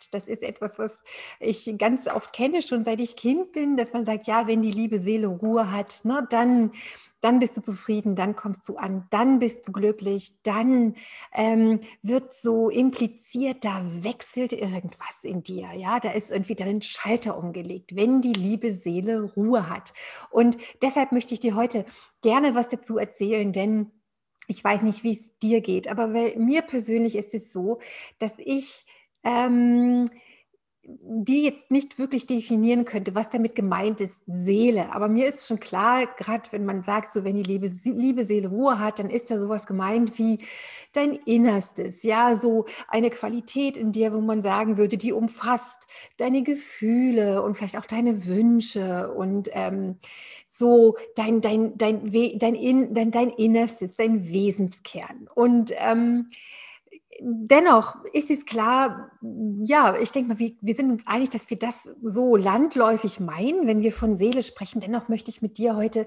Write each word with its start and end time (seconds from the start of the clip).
hat. 0.00 0.14
Das 0.14 0.28
ist 0.28 0.42
etwas, 0.42 0.78
was 0.78 0.96
ich 1.38 1.74
ganz 1.78 2.06
oft 2.06 2.32
kenne, 2.32 2.62
schon 2.62 2.84
seit 2.84 3.00
ich 3.00 3.16
Kind 3.16 3.52
bin, 3.52 3.76
dass 3.76 3.92
man 3.92 4.04
sagt, 4.04 4.26
ja, 4.26 4.46
wenn 4.46 4.62
die 4.62 4.70
liebe 4.70 4.98
Seele 4.98 5.26
Ruhe 5.28 5.70
hat, 5.70 6.04
ne, 6.04 6.26
dann, 6.30 6.72
dann 7.20 7.40
bist 7.40 7.56
du 7.56 7.62
zufrieden, 7.62 8.16
dann 8.16 8.36
kommst 8.36 8.68
du 8.68 8.76
an, 8.76 9.06
dann 9.10 9.38
bist 9.38 9.68
du 9.68 9.72
glücklich, 9.72 10.32
dann 10.42 10.94
ähm, 11.32 11.80
wird 12.02 12.32
so 12.32 12.70
impliziert, 12.70 13.64
da 13.64 13.82
wechselt 14.02 14.52
irgendwas 14.52 15.22
in 15.22 15.42
dir, 15.42 15.72
ja, 15.74 16.00
da 16.00 16.10
ist 16.10 16.30
irgendwie 16.30 16.54
dein 16.54 16.82
Schalter 16.82 17.36
umgelegt, 17.36 17.94
wenn 17.94 18.20
die 18.22 18.32
liebe 18.32 18.74
Seele 18.74 19.22
Ruhe 19.22 19.68
hat. 19.68 19.92
Und 20.30 20.56
deshalb 20.82 21.12
möchte 21.12 21.34
ich 21.34 21.40
dir 21.40 21.54
heute 21.54 21.84
gerne 22.22 22.54
was 22.54 22.68
dazu 22.68 22.98
erzählen, 22.98 23.52
denn 23.52 23.92
ich 24.46 24.64
weiß 24.64 24.82
nicht, 24.82 25.04
wie 25.04 25.12
es 25.12 25.38
dir 25.38 25.60
geht, 25.60 25.86
aber 25.86 26.08
mir 26.08 26.62
persönlich 26.62 27.14
ist 27.14 27.34
es 27.34 27.52
so, 27.52 27.78
dass 28.18 28.34
ich 28.38 28.84
ähm, 29.24 30.06
die 31.02 31.44
jetzt 31.44 31.70
nicht 31.70 31.98
wirklich 31.98 32.26
definieren 32.26 32.84
könnte, 32.84 33.14
was 33.14 33.30
damit 33.30 33.54
gemeint 33.54 34.00
ist, 34.00 34.22
Seele. 34.26 34.92
Aber 34.92 35.08
mir 35.08 35.28
ist 35.28 35.46
schon 35.46 35.60
klar, 35.60 36.06
gerade 36.16 36.50
wenn 36.52 36.64
man 36.64 36.82
sagt, 36.82 37.12
so 37.12 37.24
wenn 37.24 37.36
die 37.36 37.42
liebe, 37.42 37.70
liebe 37.84 38.24
Seele 38.24 38.48
Ruhe 38.48 38.78
hat, 38.78 38.98
dann 38.98 39.10
ist 39.10 39.30
da 39.30 39.38
sowas 39.38 39.66
gemeint 39.66 40.18
wie 40.18 40.38
dein 40.92 41.14
Innerstes, 41.14 42.02
ja, 42.02 42.34
so 42.36 42.64
eine 42.88 43.10
Qualität 43.10 43.76
in 43.76 43.92
dir, 43.92 44.12
wo 44.12 44.20
man 44.20 44.42
sagen 44.42 44.76
würde, 44.76 44.96
die 44.96 45.12
umfasst 45.12 45.86
deine 46.16 46.42
Gefühle 46.42 47.42
und 47.42 47.56
vielleicht 47.56 47.78
auch 47.78 47.86
deine 47.86 48.26
Wünsche 48.26 49.12
und 49.12 49.50
ähm, 49.52 49.98
so 50.46 50.96
dein, 51.14 51.40
dein, 51.40 51.76
dein, 51.78 52.10
dein, 52.10 52.38
dein, 52.38 52.94
dein, 52.94 53.10
dein 53.10 53.30
Innerstes, 53.30 53.96
dein 53.96 54.24
Wesenskern. 54.28 55.28
Und 55.34 55.72
ähm, 55.76 56.30
dennoch 57.20 57.96
ist 58.12 58.30
es 58.30 58.46
klar, 58.46 59.10
ja, 59.64 59.96
ich 59.96 60.12
denke 60.12 60.28
mal, 60.30 60.38
wir, 60.38 60.52
wir, 60.60 60.74
sind 60.74 60.90
uns 60.90 61.06
einig, 61.06 61.30
dass 61.30 61.50
wir 61.50 61.58
das 61.58 61.88
so 62.02 62.36
landläufig 62.36 63.20
meinen, 63.20 63.66
wenn 63.66 63.82
wir 63.82 63.92
von 63.92 64.16
Seele 64.16 64.42
sprechen. 64.42 64.80
Dennoch 64.80 65.08
möchte 65.08 65.30
ich 65.30 65.42
mit 65.42 65.58
dir 65.58 65.76
heute 65.76 66.06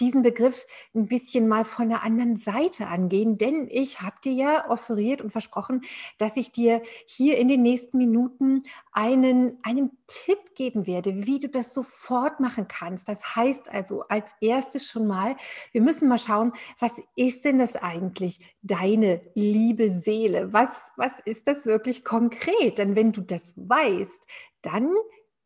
diesen 0.00 0.22
Begriff 0.22 0.66
ein 0.94 1.06
bisschen 1.06 1.48
mal 1.48 1.64
von 1.64 1.88
der 1.88 2.02
anderen 2.02 2.38
Seite 2.38 2.86
angehen, 2.86 3.36
denn 3.36 3.68
ich 3.70 4.00
habe 4.00 4.16
dir 4.24 4.32
ja 4.32 4.70
offeriert 4.70 5.20
und 5.20 5.30
versprochen, 5.30 5.82
dass 6.18 6.36
ich 6.36 6.52
dir 6.52 6.82
hier 7.06 7.36
in 7.38 7.48
den 7.48 7.62
nächsten 7.62 7.98
Minuten 7.98 8.62
einen, 8.92 9.58
einen 9.62 9.90
Tipp 10.06 10.54
geben 10.54 10.86
werde, 10.86 11.26
wie 11.26 11.40
du 11.40 11.48
das 11.48 11.74
sofort 11.74 12.40
machen 12.40 12.68
kannst. 12.68 13.08
Das 13.08 13.36
heißt 13.36 13.68
also 13.68 14.02
als 14.08 14.30
erstes 14.40 14.86
schon 14.86 15.06
mal, 15.06 15.36
wir 15.72 15.82
müssen 15.82 16.08
mal 16.08 16.18
schauen, 16.18 16.52
was 16.78 16.92
ist 17.16 17.44
denn 17.44 17.58
das 17.58 17.76
eigentlich, 17.76 18.38
deine 18.62 19.20
liebe 19.34 19.90
Seele? 19.90 20.43
Was, 20.52 20.70
was 20.96 21.12
ist 21.24 21.46
das 21.46 21.66
wirklich 21.66 22.04
konkret? 22.04 22.78
Denn 22.78 22.96
wenn 22.96 23.12
du 23.12 23.20
das 23.20 23.42
weißt, 23.56 24.26
dann 24.62 24.94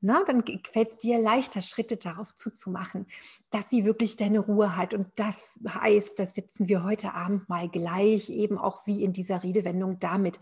na, 0.01 0.23
dann 0.23 0.45
fällt 0.71 0.91
es 0.91 0.99
dir 0.99 1.19
leichter, 1.19 1.61
Schritte 1.61 1.97
darauf 1.97 2.33
zuzumachen, 2.33 3.07
dass 3.51 3.69
sie 3.69 3.85
wirklich 3.85 4.17
deine 4.17 4.39
Ruhe 4.39 4.77
hat. 4.77 4.95
Und 4.95 5.09
das 5.17 5.59
heißt, 5.67 6.19
das 6.21 6.35
setzen 6.37 6.69
wir 6.69 6.85
heute 6.85 7.15
Abend 7.15 7.49
mal 7.49 7.69
gleich, 7.69 8.31
eben 8.31 8.59
auch 8.59 8.87
wie 8.87 9.03
in 9.03 9.13
dieser 9.13 9.43
Redewendung 9.43 9.99
damit, 9.99 10.39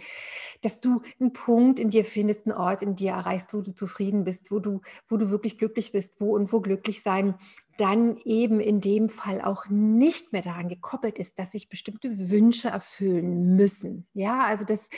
dass 0.61 0.81
du 0.81 1.01
einen 1.19 1.33
Punkt 1.33 1.81
in 1.81 1.89
dir 1.89 2.05
findest, 2.05 2.47
einen 2.47 2.57
Ort 2.57 2.83
in 2.83 2.97
dir 2.97 3.13
erreichst, 3.13 3.55
wo 3.55 3.63
du 3.63 3.75
zufrieden 3.75 4.25
bist, 4.25 4.51
wo 4.51 4.59
du, 4.59 4.83
wo 5.07 5.17
du 5.17 5.31
wirklich 5.31 5.57
glücklich 5.57 5.91
bist, 5.91 6.13
wo 6.19 6.35
und 6.35 6.53
wo 6.53 6.61
glücklich 6.61 7.03
sein 7.03 7.37
dann 7.79 8.17
eben 8.25 8.61
in 8.61 8.81
dem 8.81 9.09
Fall 9.09 9.41
auch 9.41 9.67
nicht 9.69 10.33
mehr 10.33 10.43
daran 10.43 10.69
gekoppelt 10.69 11.19
ist, 11.19 11.39
dass 11.39 11.53
sich 11.53 11.69
bestimmte 11.69 12.31
Wünsche 12.31 12.69
erfüllen 12.69 13.57
müssen. 13.57 14.07
Ja, 14.13 14.45
also 14.45 14.65
das 14.65 14.89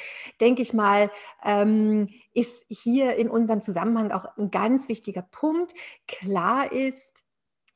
denke 0.41 0.63
ich 0.63 0.73
mal, 0.73 1.11
ähm, 1.45 2.09
ist 2.35 2.65
hier 2.69 3.17
in 3.17 3.29
unserem 3.29 3.63
Zusammenhang 3.63 4.13
auch 4.13 4.27
ein 4.37 4.51
ganz 4.51 4.89
wichtiger 4.89 5.23
Punkt. 5.23 5.75
Klar 6.07 6.73
ist, 6.73 7.25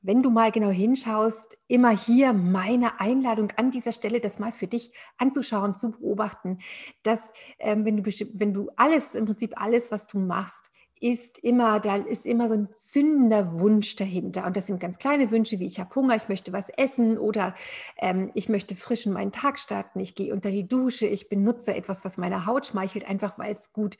wenn 0.02 0.22
du 0.22 0.30
mal 0.30 0.50
genau 0.50 0.70
hinschaust, 0.70 1.58
immer 1.68 1.90
hier 1.90 2.32
meine 2.32 3.00
Einladung 3.00 3.52
an 3.56 3.70
dieser 3.70 3.92
Stelle, 3.92 4.20
das 4.20 4.40
mal 4.40 4.52
für 4.52 4.66
dich 4.66 4.92
anzuschauen, 5.16 5.74
zu 5.74 5.92
beobachten, 5.92 6.58
dass 7.04 7.32
ähm, 7.60 7.84
wenn, 7.84 8.02
du 8.02 8.10
wenn 8.34 8.52
du 8.52 8.70
alles, 8.76 9.14
im 9.14 9.26
Prinzip 9.26 9.60
alles, 9.60 9.92
was 9.92 10.08
du 10.08 10.18
machst, 10.18 10.71
ist 11.02 11.38
immer, 11.38 11.80
da 11.80 11.96
ist 11.96 12.24
immer 12.24 12.46
so 12.46 12.54
ein 12.54 12.68
zündender 12.68 13.58
Wunsch 13.58 13.96
dahinter. 13.96 14.46
Und 14.46 14.56
das 14.56 14.68
sind 14.68 14.78
ganz 14.78 14.98
kleine 14.98 15.32
Wünsche, 15.32 15.58
wie 15.58 15.66
ich 15.66 15.80
habe 15.80 15.92
Hunger, 15.96 16.14
ich 16.14 16.28
möchte 16.28 16.52
was 16.52 16.68
essen 16.76 17.18
oder 17.18 17.56
ähm, 17.98 18.30
ich 18.34 18.48
möchte 18.48 18.76
frisch 18.76 19.04
in 19.04 19.12
meinen 19.12 19.32
Tag 19.32 19.58
starten, 19.58 19.98
ich 19.98 20.14
gehe 20.14 20.32
unter 20.32 20.52
die 20.52 20.68
Dusche, 20.68 21.06
ich 21.06 21.28
benutze 21.28 21.74
etwas, 21.74 22.04
was 22.04 22.18
meine 22.18 22.46
Haut 22.46 22.66
schmeichelt, 22.68 23.08
einfach 23.08 23.36
weil 23.36 23.56
es 23.56 23.72
gut 23.72 23.98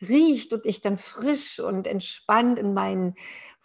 riecht 0.00 0.52
und 0.52 0.64
ich 0.64 0.80
dann 0.80 0.96
frisch 0.96 1.58
und 1.58 1.88
entspannt 1.88 2.60
in 2.60 2.72
meinen 2.72 3.16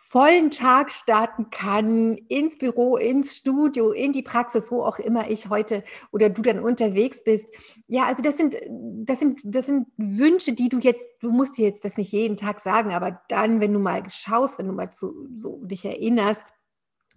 vollen 0.02 0.50
Tag 0.50 0.92
starten 0.92 1.50
kann, 1.50 2.16
ins 2.30 2.58
Büro, 2.58 2.96
ins 2.96 3.36
Studio, 3.36 3.92
in 3.92 4.14
die 4.14 4.24
Praxis, 4.24 4.72
wo 4.72 4.82
auch 4.82 4.98
immer 4.98 5.30
ich 5.30 5.50
heute 5.50 5.84
oder 6.12 6.30
du 6.30 6.42
dann 6.42 6.62
unterwegs 6.62 7.22
bist. 7.26 7.50
Ja, 7.86 8.06
also 8.06 8.24
das 8.24 8.38
sind, 8.38 8.56
das 8.70 9.20
sind, 9.20 9.42
das 9.44 9.66
sind 9.66 9.88
Wünsche, 9.98 10.54
die 10.54 10.70
du 10.70 10.80
jetzt, 10.80 11.06
du 11.20 11.32
musst 11.32 11.58
dir 11.58 11.68
jetzt 11.68 11.84
das 11.84 11.98
nicht 11.98 12.14
jeden 12.14 12.38
Tag 12.38 12.62
sagen, 12.62 12.94
aber 12.94 13.22
dann, 13.28 13.60
wenn 13.60 13.74
du 13.74 13.80
mal 13.80 14.02
schaust, 14.10 14.58
wenn 14.58 14.68
du 14.68 14.74
mal 14.74 14.90
zu, 14.90 15.28
so 15.36 15.60
dich 15.66 15.84
erinnerst, 15.84 16.46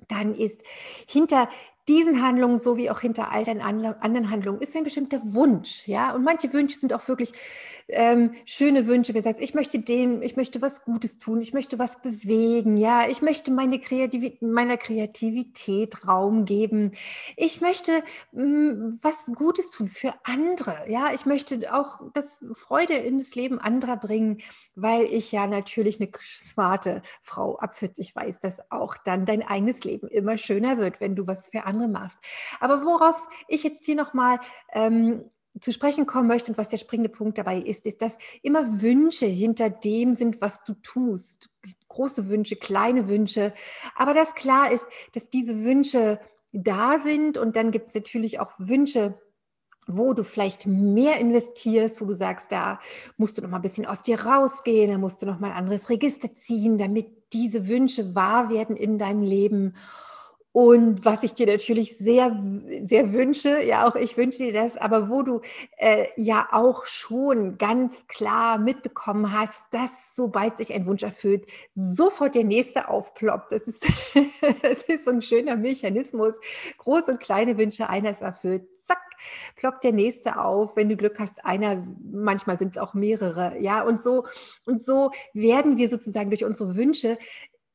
dann 0.09 0.35
ist 0.35 0.61
hinter 1.07 1.49
diesen 1.89 2.23
Handlungen 2.23 2.61
sowie 2.61 2.91
auch 2.91 3.01
hinter 3.01 3.33
all 3.33 3.45
deinen 3.45 3.61
anderen 3.61 4.31
Handlungen 4.31 4.61
ist 4.61 4.77
ein 4.77 4.85
bestimmter 4.85 5.21
Wunsch, 5.25 5.89
ja. 5.89 6.15
Und 6.15 6.23
manche 6.23 6.53
Wünsche 6.53 6.79
sind 6.79 6.93
auch 6.93 7.09
wirklich 7.09 7.33
ähm, 7.89 8.33
schöne 8.45 8.87
Wünsche. 8.87 9.15
Wenn 9.15 9.23
du 9.25 9.35
ich 9.41 9.55
möchte 9.55 9.81
den, 9.81 10.23
ich 10.23 10.37
möchte 10.37 10.63
was 10.63 10.85
Gutes 10.85 11.19
tun, 11.19 11.41
ich 11.41 11.53
möchte 11.53 11.81
was 11.81 12.01
bewegen, 12.01 12.77
ja. 12.77 13.09
Ich 13.09 13.21
möchte 13.21 13.51
meine 13.51 13.81
Kreativ 13.81 14.41
meiner 14.41 14.77
Kreativität 14.77 16.07
Raum 16.07 16.45
geben. 16.45 16.93
Ich 17.37 17.61
möchte 17.61 18.05
mh, 18.31 18.45
mm, 18.45 18.99
was 19.03 19.27
Gutes 19.35 19.71
tun 19.71 19.89
für 19.89 20.15
andere, 20.23 20.85
ja. 20.87 21.13
Ich 21.13 21.27
möchte 21.27 21.75
auch 21.75 22.01
das 22.15 22.45
Freude 22.53 22.95
in 22.95 23.19
das 23.19 23.35
Leben 23.35 23.59
anderer 23.59 23.97
bringen, 23.97 24.39
weil 24.77 25.05
ich 25.07 25.33
ja 25.33 25.49
natürlich 25.49 26.01
eine 26.01 26.11
smarte 26.23 27.03
Frau 27.23 27.57
ab 27.57 27.77
40 27.77 28.15
weiß, 28.15 28.39
dass 28.39 28.61
auch 28.71 28.97
dann 29.05 29.25
dein 29.25 29.43
eigenes 29.43 29.83
Leben 29.83 30.07
immer 30.07 30.39
schöner 30.39 30.79
wird, 30.79 31.01
wenn 31.01 31.17
du 31.17 31.27
was 31.27 31.49
für 31.49 31.65
andere 31.65 31.72
andere 31.73 31.89
machst. 31.89 32.19
Aber 32.61 32.85
worauf 32.85 33.17
ich 33.49 33.63
jetzt 33.63 33.85
hier 33.85 33.97
nochmal 33.97 34.39
ähm, 34.73 35.25
zu 35.61 35.73
sprechen 35.73 36.07
kommen 36.07 36.29
möchte 36.29 36.51
und 36.51 36.59
was 36.59 36.69
der 36.69 36.79
springende 36.79 37.11
Punkt 37.11 37.37
dabei 37.37 37.59
ist, 37.59 37.87
ist, 37.87 38.01
dass 38.01 38.17
immer 38.43 38.81
Wünsche 38.81 39.27
hinter 39.27 39.69
dem 39.69 40.15
sind, 40.15 40.41
was 40.41 40.65
du 40.65 40.75
tust. 40.75 41.51
Große 41.89 42.29
Wünsche, 42.29 42.57
kleine 42.57 43.09
Wünsche. 43.09 43.53
Aber 43.95 44.15
das 44.15 44.35
klar 44.35 44.73
ist, 44.73 44.85
dass 45.13 45.29
diese 45.29 45.65
Wünsche 45.65 46.21
da 46.53 46.99
sind 46.99 47.37
und 47.39 47.57
dann 47.57 47.71
gibt 47.71 47.89
es 47.89 47.95
natürlich 47.95 48.41
auch 48.41 48.53
Wünsche, 48.59 49.19
wo 49.87 50.13
du 50.15 50.23
vielleicht 50.23 50.67
mehr 50.67 51.19
investierst, 51.19 52.01
wo 52.01 52.05
du 52.05 52.13
sagst, 52.13 52.47
da 52.51 52.79
musst 53.17 53.37
du 53.37 53.43
noch 53.43 53.51
mal 53.51 53.57
ein 53.57 53.63
bisschen 53.63 53.87
aus 53.87 54.03
dir 54.03 54.21
rausgehen, 54.21 54.91
da 54.91 54.99
musst 54.99 55.21
du 55.23 55.27
noch 55.27 55.41
mal 55.41 55.51
ein 55.51 55.57
anderes 55.57 55.91
Register 55.91 56.33
ziehen, 56.35 56.79
damit 56.79 57.33
diese 57.33 57.69
Wünsche 57.69 58.15
wahr 58.15 58.49
werden 58.51 58.77
in 58.77 58.99
deinem 58.99 59.23
Leben. 59.23 59.75
Und 60.53 61.05
was 61.07 61.23
ich 61.23 61.33
dir 61.33 61.47
natürlich 61.47 61.97
sehr, 61.97 62.39
sehr 62.83 63.13
wünsche, 63.15 63.63
ja, 63.65 63.89
auch 63.89 63.97
ich 63.97 64.19
wünsche 64.19 64.39
dir 64.39 64.53
das, 64.53 64.77
aber 64.77 65.09
wo 65.09 65.23
du 65.23 65.41
äh, 65.79 66.07
ja 66.17 66.47
auch 66.53 66.85
schon 66.85 67.57
ganz 67.57 68.07
klar 68.07 68.59
mitbekommen 68.59 69.33
hast, 69.33 69.65
dass 69.71 70.15
sobald 70.15 70.59
sich 70.59 70.75
ein 70.75 70.85
Wunsch 70.85 71.03
erfüllt, 71.03 71.47
sofort 71.75 72.35
der 72.35 72.45
nächste 72.45 72.89
aufploppt. 72.89 73.51
Das 73.53 73.63
ist, 73.63 73.87
das 74.63 74.83
ist 74.83 75.07
so 75.07 75.11
ein 75.11 75.23
schöner 75.23 75.57
Mechanismus. 75.57 76.35
Große 76.77 77.13
und 77.13 77.21
kleine 77.21 77.57
Wünsche, 77.57 77.89
einer 77.89 78.11
ist 78.11 78.21
erfüllt, 78.21 78.69
zack, 78.79 79.01
ploppt 79.57 79.85
der 79.85 79.93
nächste 79.93 80.39
auf. 80.39 80.77
Wenn 80.77 80.91
du 80.91 80.97
Glück 80.97 81.19
hast, 81.19 81.45
einer, 81.47 81.83
manchmal 82.11 82.59
sind 82.59 82.73
es 82.73 82.79
auch 82.79 82.93
mehrere, 82.93 83.59
ja, 83.59 83.83
und 83.83 84.03
so, 84.03 84.27
und 84.67 84.83
so 84.83 85.13
werden 85.33 85.79
wir 85.79 85.89
sozusagen 85.89 86.29
durch 86.29 86.45
unsere 86.45 86.77
Wünsche 86.77 87.17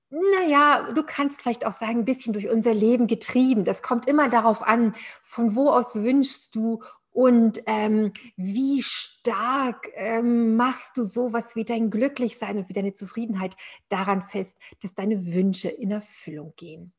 naja, 0.10 0.92
du 0.94 1.04
kannst 1.04 1.42
vielleicht 1.42 1.66
auch 1.66 1.74
sagen, 1.74 2.00
ein 2.00 2.06
bisschen 2.06 2.34
durch 2.34 2.50
unser 2.50 2.74
Leben 2.74 3.08
getrieben. 3.08 3.66
Das 3.66 3.82
kommt 3.82 4.08
immer 4.08 4.30
darauf 4.30 4.64
an, 4.64 4.96
von 5.24 5.56
wo 5.56 5.70
aus 5.70 5.96
wünschst 5.96 6.56
du 6.56 6.82
Und 7.18 7.62
ähm, 7.66 8.14
wie 8.36 8.84
stark 8.84 9.90
ähm, 9.96 10.56
machst 10.56 10.96
du 10.98 11.04
sowas 11.04 11.56
wie 11.56 11.66
dein 11.66 11.90
Glücklichsein 11.90 12.60
und 12.60 12.70
wie 12.70 12.74
deine 12.74 12.94
Zufriedenheit 12.94 13.56
daran 13.90 14.22
fest, 14.22 14.58
dass 14.84 14.94
deine 14.94 15.16
Wünsche 15.34 15.68
in 15.68 15.90
Erfüllung 15.90 16.54
gehen? 16.58 16.94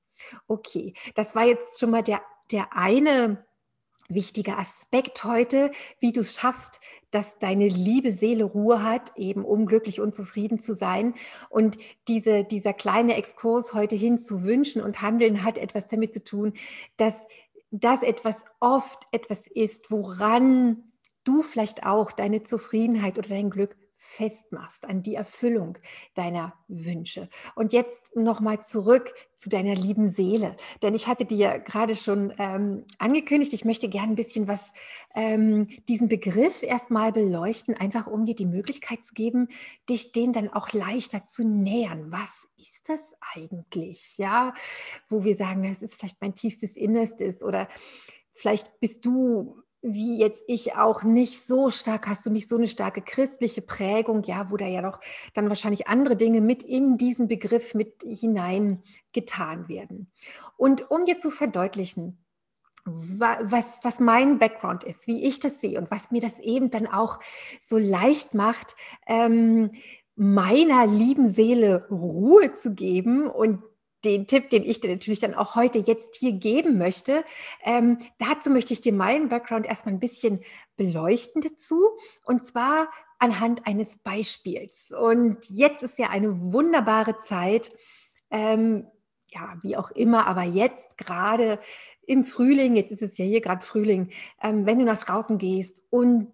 Okay, 0.48 0.94
das 1.14 1.36
war 1.36 1.44
jetzt 1.44 1.78
schon 1.78 1.90
mal 1.90 2.02
der, 2.02 2.20
der 2.50 2.72
eine 2.72 3.46
wichtige 4.08 4.56
Aspekt 4.56 5.24
heute, 5.24 5.70
wie 6.00 6.12
du 6.12 6.20
es 6.20 6.34
schaffst, 6.34 6.80
dass 7.10 7.38
deine 7.38 7.66
liebe 7.66 8.12
Seele 8.12 8.44
Ruhe 8.44 8.82
hat, 8.82 9.12
eben 9.16 9.44
um 9.44 9.66
glücklich 9.66 10.00
und 10.00 10.14
zufrieden 10.14 10.58
zu 10.58 10.74
sein. 10.74 11.14
Und 11.50 11.78
diese, 12.08 12.44
dieser 12.44 12.72
kleine 12.72 13.16
Exkurs 13.16 13.74
heute 13.74 13.96
hin 13.96 14.18
zu 14.18 14.42
Wünschen 14.44 14.82
und 14.82 15.02
Handeln 15.02 15.44
hat 15.44 15.58
etwas 15.58 15.88
damit 15.88 16.14
zu 16.14 16.24
tun, 16.24 16.54
dass 16.96 17.26
das 17.70 18.02
etwas 18.02 18.36
oft 18.60 19.06
etwas 19.12 19.46
ist, 19.46 19.90
woran 19.90 20.84
du 21.24 21.42
vielleicht 21.42 21.84
auch 21.84 22.12
deine 22.12 22.42
Zufriedenheit 22.42 23.18
oder 23.18 23.28
dein 23.28 23.50
Glück 23.50 23.76
festmachst, 24.00 24.86
an 24.86 25.02
die 25.02 25.16
Erfüllung 25.16 25.76
deiner 26.14 26.54
Wünsche. 26.68 27.28
Und 27.56 27.72
jetzt 27.72 28.14
nochmal 28.14 28.64
zurück 28.64 29.12
zu 29.36 29.48
deiner 29.48 29.74
lieben 29.74 30.10
Seele. 30.10 30.56
Denn 30.82 30.94
ich 30.94 31.08
hatte 31.08 31.24
dir 31.24 31.58
gerade 31.58 31.96
schon 31.96 32.32
ähm, 32.38 32.84
angekündigt, 32.98 33.52
ich 33.52 33.64
möchte 33.64 33.88
gerne 33.88 34.12
ein 34.12 34.16
bisschen 34.16 34.46
was, 34.46 34.72
ähm, 35.16 35.66
diesen 35.88 36.08
Begriff 36.08 36.62
erstmal 36.62 37.12
beleuchten, 37.12 37.74
einfach 37.74 38.06
um 38.06 38.24
dir 38.24 38.36
die 38.36 38.46
Möglichkeit 38.46 39.04
zu 39.04 39.14
geben, 39.14 39.48
dich 39.88 40.12
den 40.12 40.32
dann 40.32 40.48
auch 40.48 40.72
leichter 40.72 41.24
zu 41.24 41.44
nähern. 41.44 42.12
Was 42.12 42.48
ist 42.56 42.88
das 42.88 43.16
eigentlich? 43.34 44.16
Ja, 44.16 44.54
wo 45.08 45.24
wir 45.24 45.36
sagen, 45.36 45.64
es 45.64 45.82
ist 45.82 45.94
vielleicht 45.94 46.20
mein 46.20 46.36
tiefstes 46.36 46.76
Innerstes 46.76 47.42
oder 47.42 47.68
vielleicht 48.32 48.78
bist 48.78 49.04
du 49.04 49.62
wie 49.80 50.18
jetzt 50.18 50.42
ich 50.48 50.74
auch 50.74 51.02
nicht 51.02 51.42
so 51.44 51.70
stark, 51.70 52.08
hast 52.08 52.26
du 52.26 52.30
nicht 52.30 52.48
so 52.48 52.56
eine 52.56 52.68
starke 52.68 53.00
christliche 53.00 53.62
Prägung, 53.62 54.22
ja, 54.24 54.50
wo 54.50 54.56
da 54.56 54.66
ja 54.66 54.82
noch 54.82 55.00
dann 55.34 55.48
wahrscheinlich 55.48 55.86
andere 55.86 56.16
Dinge 56.16 56.40
mit 56.40 56.62
in 56.62 56.96
diesen 56.96 57.28
Begriff 57.28 57.74
mit 57.74 58.02
hineingetan 58.02 59.68
werden. 59.68 60.10
Und 60.56 60.90
um 60.90 61.04
dir 61.04 61.18
zu 61.18 61.30
verdeutlichen, 61.30 62.18
was, 62.84 63.74
was 63.82 64.00
mein 64.00 64.38
Background 64.38 64.82
ist, 64.84 65.06
wie 65.06 65.24
ich 65.24 65.40
das 65.40 65.60
sehe 65.60 65.78
und 65.78 65.90
was 65.90 66.10
mir 66.10 66.20
das 66.20 66.38
eben 66.40 66.70
dann 66.70 66.86
auch 66.86 67.20
so 67.62 67.76
leicht 67.78 68.34
macht, 68.34 68.76
ähm, 69.06 69.70
meiner 70.16 70.86
lieben 70.86 71.30
Seele 71.30 71.86
Ruhe 71.90 72.52
zu 72.54 72.74
geben 72.74 73.28
und 73.28 73.62
den 74.04 74.26
Tipp, 74.26 74.50
den 74.50 74.64
ich 74.64 74.80
dir 74.80 74.90
natürlich 74.90 75.20
dann 75.20 75.34
auch 75.34 75.54
heute 75.54 75.78
jetzt 75.78 76.16
hier 76.16 76.32
geben 76.32 76.78
möchte. 76.78 77.24
Ähm, 77.64 77.98
dazu 78.18 78.50
möchte 78.50 78.72
ich 78.72 78.80
dir 78.80 78.92
meinen 78.92 79.28
Background 79.28 79.66
erstmal 79.66 79.94
ein 79.94 80.00
bisschen 80.00 80.40
beleuchten 80.76 81.42
dazu. 81.42 81.90
Und 82.24 82.42
zwar 82.42 82.90
anhand 83.18 83.66
eines 83.66 83.98
Beispiels. 83.98 84.92
Und 84.92 85.48
jetzt 85.50 85.82
ist 85.82 85.98
ja 85.98 86.10
eine 86.10 86.40
wunderbare 86.52 87.18
Zeit, 87.18 87.70
ähm, 88.30 88.86
ja, 89.30 89.56
wie 89.62 89.76
auch 89.76 89.90
immer, 89.90 90.26
aber 90.26 90.42
jetzt 90.42 90.96
gerade 90.96 91.58
im 92.06 92.24
Frühling, 92.24 92.76
jetzt 92.76 92.92
ist 92.92 93.02
es 93.02 93.18
ja 93.18 93.24
hier 93.24 93.42
gerade 93.42 93.64
Frühling, 93.64 94.10
ähm, 94.42 94.64
wenn 94.64 94.78
du 94.78 94.84
nach 94.84 95.02
draußen 95.02 95.36
gehst 95.36 95.82
und 95.90 96.32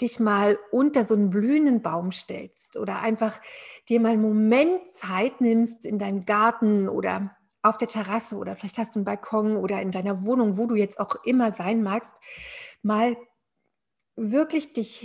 dich 0.00 0.20
mal 0.20 0.58
unter 0.70 1.04
so 1.04 1.14
einen 1.14 1.30
blühenden 1.30 1.82
Baum 1.82 2.12
stellst 2.12 2.76
oder 2.76 3.00
einfach 3.00 3.40
dir 3.88 4.00
mal 4.00 4.12
einen 4.12 4.22
Moment 4.22 4.90
Zeit 4.90 5.40
nimmst 5.40 5.84
in 5.84 5.98
deinem 5.98 6.24
Garten 6.24 6.88
oder 6.88 7.36
auf 7.62 7.76
der 7.76 7.88
Terrasse 7.88 8.36
oder 8.36 8.56
vielleicht 8.56 8.78
hast 8.78 8.94
du 8.94 9.00
einen 9.00 9.04
Balkon 9.04 9.56
oder 9.56 9.80
in 9.82 9.90
deiner 9.90 10.24
Wohnung, 10.24 10.56
wo 10.56 10.66
du 10.66 10.76
jetzt 10.76 11.00
auch 11.00 11.24
immer 11.24 11.52
sein 11.52 11.82
magst, 11.82 12.12
mal 12.82 13.16
wirklich 14.14 14.72
dich 14.72 14.96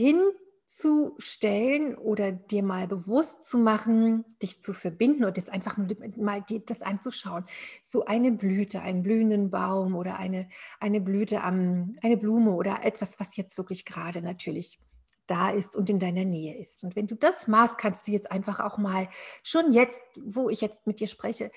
hinzustellen 0.72 1.96
oder 1.96 2.32
dir 2.32 2.64
mal 2.64 2.88
bewusst 2.88 3.44
zu 3.44 3.58
machen, 3.58 4.24
dich 4.42 4.62
zu 4.62 4.74
verbinden 4.74 5.26
und 5.26 5.38
das 5.38 5.50
einfach 5.50 5.78
mal 6.18 6.42
dir 6.42 6.62
das 6.62 6.82
anzuschauen. 6.82 7.46
So 7.84 8.06
eine 8.06 8.32
Blüte, 8.32 8.82
einen 8.82 9.04
blühenden 9.04 9.52
Baum 9.52 9.96
oder 9.96 10.18
eine, 10.18 10.48
eine 10.80 11.02
Blüte 11.02 11.44
am, 11.44 11.94
eine 12.02 12.18
Blume 12.18 12.52
oder 12.52 12.86
etwas, 12.86 13.20
was 13.20 13.36
jetzt 13.36 13.58
wirklich 13.58 13.86
gerade 13.86 14.22
natürlich 14.22 14.80
da 15.28 15.50
ist 15.50 15.76
und 15.76 15.90
in 15.90 16.00
deiner 16.00 16.26
Nähe 16.26 16.58
ist. 16.58 16.84
Und 16.84 16.96
wenn 16.96 17.08
du 17.08 17.16
das 17.16 17.48
machst, 17.48 17.78
kannst 17.78 18.08
du 18.08 18.12
jetzt 18.12 18.32
einfach 18.32 18.60
auch 18.60 18.78
mal 18.78 19.08
schon 19.44 19.72
jetzt, 19.74 20.02
wo 20.22 20.50
ich 20.50 20.62
jetzt 20.62 20.88
mit 20.88 21.00
dir 21.00 21.08
spreche, 21.08 21.52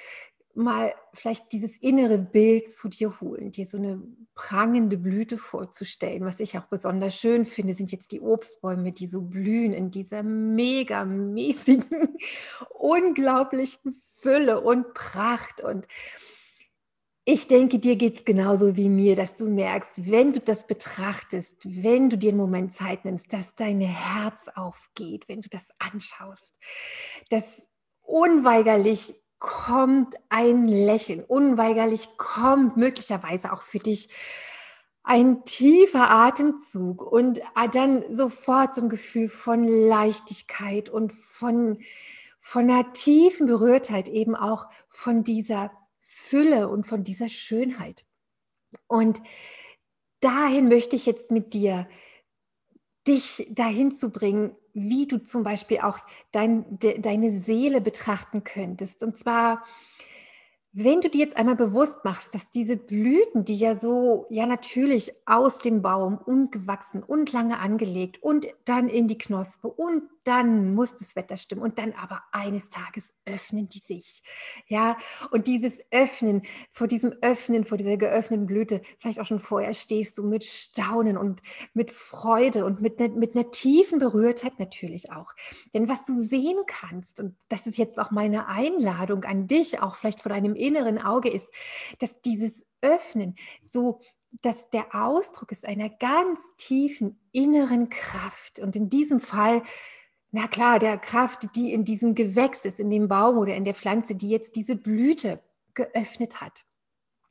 mal 0.57 0.95
vielleicht 1.13 1.53
dieses 1.53 1.77
innere 1.79 2.19
Bild 2.19 2.71
zu 2.71 2.89
dir 2.89 3.21
holen, 3.21 3.53
dir 3.53 3.67
so 3.67 3.77
eine 3.77 4.03
prangende 4.35 4.97
Blüte 4.97 5.39
vorzustellen. 5.39 6.25
Was 6.25 6.41
ich 6.41 6.59
auch 6.59 6.65
besonders 6.65 7.17
schön 7.17 7.47
finde, 7.47 7.75
sind 7.75 7.93
jetzt 7.93 8.13
die 8.13 8.21
Obstbäume, 8.21 8.93
die 8.93 9.07
so 9.07 9.23
blühen 9.23 9.73
in 9.73 9.91
dieser 9.91 10.23
megamäßigen, 10.23 12.19
unglaublichen 12.71 13.93
Fülle 13.93 14.61
und 14.61 14.95
Pracht 14.95 15.61
und 15.61 15.87
ich 17.27 17.47
denke, 17.47 17.79
dir 17.79 17.97
geht 17.97 18.17
es 18.17 18.25
genauso 18.27 18.77
wie 18.77 18.91
mir, 18.91 19.17
dass 19.17 19.35
du 19.35 19.49
merkst, 19.49 20.11
wenn 20.11 20.35
du 20.35 20.41
das 20.41 20.67
betrachtest, 20.67 21.57
wenn 21.65 22.11
du 22.11 22.19
dir 22.19 22.29
einen 22.29 22.39
Moment 22.39 22.75
Zeit 22.75 23.07
nimmst, 23.07 23.33
dass 23.33 23.55
dein 23.55 23.81
Herz 23.81 24.49
aufgeht, 24.55 25.27
wenn 25.27 25.41
du 25.41 25.49
das 25.49 25.69
anschaust, 25.79 26.59
dass 27.31 27.67
unweigerlich 28.03 29.15
kommt 29.45 30.15
ein 30.31 30.69
Lächeln, 30.69 31.23
unweigerlich 31.23 32.09
kommt 32.17 32.79
möglicherweise 32.79 33.53
auch 33.53 33.61
für 33.61 33.79
dich 33.79 34.09
ein 35.03 35.45
tiefer 35.45 36.11
Atemzug 36.11 37.03
und 37.03 37.43
dann 37.73 38.05
sofort 38.17 38.75
so 38.75 38.81
ein 38.81 38.89
Gefühl 38.89 39.29
von 39.29 39.69
Leichtigkeit 39.69 40.89
und 40.89 41.13
von, 41.13 41.79
von 42.41 42.63
einer 42.71 42.95
tiefen 42.95 43.47
Berührtheit, 43.47 44.09
eben 44.09 44.35
auch 44.35 44.71
von 44.89 45.25
dieser 45.25 45.71
Fülle 46.01 46.71
und 46.71 46.87
von 46.87 47.05
dieser 47.05 47.29
Schönheit. 47.29 48.07
Und 48.87 49.21
dahin 50.21 50.69
möchte 50.69 50.97
ich 50.97 51.05
jetzt 51.05 51.31
mit 51.31 51.53
dir 51.53 51.87
dich 53.07 53.47
dahin 53.51 53.93
zu 53.93 54.09
bringen, 54.09 54.57
wie 54.75 55.07
du 55.07 55.23
zum 55.23 55.45
Beispiel 55.45 55.79
auch 55.79 55.99
dein, 56.33 56.79
de, 56.79 57.01
deine 57.01 57.39
Seele 57.39 57.81
betrachten 57.81 58.45
könntest. 58.45 59.03
Und 59.03 59.17
zwar 59.17 59.65
wenn 60.77 61.01
du 61.01 61.09
dir 61.09 61.21
jetzt 61.21 61.37
einmal 61.37 61.55
bewusst 61.55 62.05
machst, 62.05 62.35
dass 62.35 62.51
diese 62.51 62.77
Blüten, 62.77 63.45
die 63.45 63.57
ja 63.57 63.77
so, 63.77 64.27
ja 64.29 64.45
natürlich 64.45 65.13
aus 65.25 65.59
dem 65.59 65.83
Baum 65.83 66.19
ungewachsen 66.19 67.05
und 67.05 67.33
lange 67.33 67.61
angelegt 67.61 68.21
und 68.21 68.49
dann 68.65 68.89
in 68.89 69.07
die 69.07 69.17
Knospe 69.17 69.69
und 69.69 70.03
dann 70.25 70.75
muss 70.75 70.97
das 70.97 71.15
Wetter 71.17 71.37
stimmen 71.37 71.63
und 71.63 71.79
dann 71.79 71.93
aber 71.93 72.23
eines 72.33 72.71
Tages 72.71 73.13
öffnen 73.27 73.69
die 73.69 73.79
sich. 73.79 74.23
Ja, 74.67 74.97
und 75.31 75.47
dieses 75.47 75.81
Öffnen, 75.91 76.43
vor 76.73 76.89
diesem 76.89 77.13
Öffnen, 77.21 77.65
vor 77.65 77.79
dieser 77.79 77.97
geöffneten 77.97 78.47
Blüte, 78.47 78.83
vielleicht 78.99 79.21
auch 79.21 79.27
schon 79.27 79.41
vorher 79.41 79.75
stehst 79.75 80.19
du 80.19 80.27
mit 80.27 80.45
Staunen 80.45 81.19
und 81.19 81.43
mit 81.75 81.93
Freude 81.93 82.65
und 82.65 82.81
mit, 82.81 82.99
mit 83.17 83.37
einer 83.37 83.51
tiefen 83.51 83.99
Berührtheit 83.99 84.59
natürlich 84.59 85.13
auch. 85.13 85.35
Denn 85.75 85.89
was 85.89 86.05
du 86.05 86.15
sehen 86.15 86.59
kannst, 86.67 87.21
und 87.21 87.37
das 87.49 87.67
ist 87.67 87.79
jetzt 87.79 88.01
auch 88.01 88.11
meine 88.11 88.49
Einladung 88.49 89.25
an 89.25 89.47
dich, 89.47 89.81
auch 89.83 89.95
vielleicht 89.95 90.23
vor 90.23 90.31
deinem 90.31 90.57
inneren 90.65 90.99
Auge 90.99 91.31
ist, 91.31 91.49
dass 91.99 92.21
dieses 92.23 92.67
Öffnen 92.81 93.37
so 93.63 94.01
dass 94.43 94.69
der 94.71 94.95
Ausdruck 94.95 95.53
ist 95.53 95.67
einer 95.67 95.89
ganz 95.89 96.41
tiefen 96.57 97.21
inneren 97.33 97.89
Kraft. 97.89 98.59
Und 98.59 98.77
in 98.77 98.89
diesem 98.89 99.21
Fall, 99.21 99.63
na 100.33 100.49
klar, 100.49 100.79
der 100.79 100.99
Kraft, 100.99 101.49
die 101.55 101.73
in 101.73 101.85
diesem 101.85 102.15
Gewächs 102.15 102.65
ist, 102.65 102.81
in 102.81 102.91
dem 102.91 103.09
Baum 103.09 103.39
oder 103.39 103.55
in 103.55 103.65
der 103.65 103.75
Pflanze, 103.75 104.15
die 104.15 104.31
jetzt 104.31 104.57
diese 104.57 104.77
Blüte 104.77 105.41
geöffnet 105.75 106.41
hat. 106.41 106.65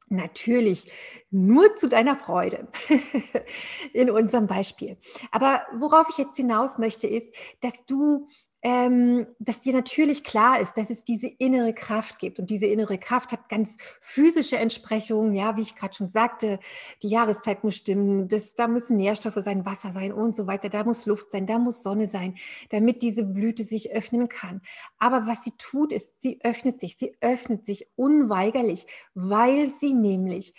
Natürlich 0.10 0.92
nur 1.32 1.76
zu 1.76 1.88
deiner 1.88 2.16
Freude 2.16 2.68
in 3.94 4.10
unserem 4.10 4.48
Beispiel. 4.48 4.98
Aber 5.32 5.66
worauf 5.78 6.08
ich 6.10 6.18
jetzt 6.18 6.38
hinaus 6.38 6.78
möchte, 6.78 7.08
ist, 7.08 7.34
dass 7.62 7.86
du 7.86 8.28
ähm, 8.64 9.28
dass 9.40 9.60
dir 9.60 9.74
natürlich 9.74 10.24
klar 10.24 10.62
ist, 10.62 10.78
dass 10.78 10.90
es 10.90 11.04
diese 11.04 11.28
innere 11.28 11.74
Kraft 11.74 12.18
gibt. 12.18 12.40
Und 12.40 12.50
diese 12.50 12.66
innere 12.66 12.98
Kraft 12.98 13.34
hat 13.34 13.50
ganz 13.50 13.76
physische 14.00 14.56
Entsprechungen, 14.58 15.36
ja, 15.36 15.58
wie 15.58 15.62
ich 15.62 15.76
gerade 15.76 15.94
schon 15.94 16.08
sagte, 16.08 16.60
die 17.02 17.10
Jahreszeit 17.10 17.66
muss 17.66 17.76
stimmen, 17.76 18.30
das, 18.30 18.56
da 18.56 18.70
müssen 18.70 18.96
Nährstoffe 18.96 19.44
sein, 19.44 19.66
Wasser 19.66 19.92
sein 19.92 20.14
und 20.14 20.36
so 20.36 20.48
weiter, 20.48 20.70
da 20.70 20.86
muss 20.86 21.06
Luft 21.06 21.32
sein, 21.32 21.46
da 21.46 21.60
muss 21.60 21.84
Sonne 21.84 22.10
sein, 22.10 22.36
damit 22.70 23.02
diese 23.02 23.24
Blüte 23.24 23.64
sich 23.66 23.92
öffnen 23.92 24.30
kann. 24.30 24.62
Aber 24.98 25.28
was 25.28 25.44
sie 25.44 25.54
tut, 25.58 25.92
ist, 25.92 26.22
sie 26.22 26.40
öffnet 26.44 26.80
sich, 26.80 26.96
sie 26.96 27.18
öffnet 27.20 27.66
sich 27.66 27.90
unweigerlich, 27.98 28.88
weil 29.14 29.70
sie 29.72 29.94
nämlich 29.94 30.56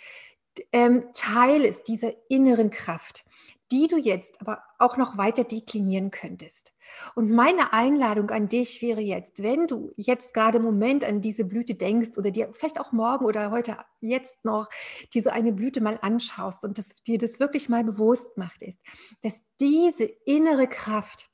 ähm, 0.71 1.05
Teil 1.15 1.65
ist 1.65 1.87
dieser 1.87 2.13
inneren 2.29 2.69
Kraft, 2.69 3.25
die 3.71 3.87
du 3.87 3.97
jetzt 3.97 4.39
aber 4.41 4.61
auch 4.77 4.95
noch 4.95 5.17
weiter 5.17 5.43
deklinieren 5.43 6.11
könntest. 6.11 6.74
Und 7.15 7.31
meine 7.31 7.73
Einladung 7.73 8.29
an 8.29 8.49
dich 8.49 8.81
wäre 8.81 9.01
jetzt, 9.01 9.41
wenn 9.43 9.67
du 9.67 9.93
jetzt 9.97 10.33
gerade 10.33 10.57
im 10.57 10.63
Moment 10.63 11.03
an 11.03 11.21
diese 11.21 11.45
Blüte 11.45 11.75
denkst 11.75 12.17
oder 12.17 12.31
dir 12.31 12.51
vielleicht 12.53 12.79
auch 12.79 12.91
morgen 12.91 13.25
oder 13.25 13.51
heute 13.51 13.77
jetzt 14.01 14.43
noch 14.45 14.69
diese 15.13 15.33
eine 15.33 15.53
Blüte 15.53 15.81
mal 15.81 15.99
anschaust 16.01 16.63
und 16.63 16.77
dass 16.77 16.95
dir 17.07 17.17
das 17.17 17.39
wirklich 17.39 17.69
mal 17.69 17.83
bewusst 17.83 18.37
macht, 18.37 18.61
ist, 18.61 18.79
dass 19.21 19.43
diese 19.59 20.05
innere 20.25 20.67
Kraft 20.67 21.29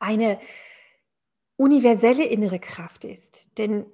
eine 0.00 0.38
universelle 1.56 2.24
innere 2.24 2.58
Kraft 2.58 3.04
ist. 3.04 3.48
Denn 3.58 3.86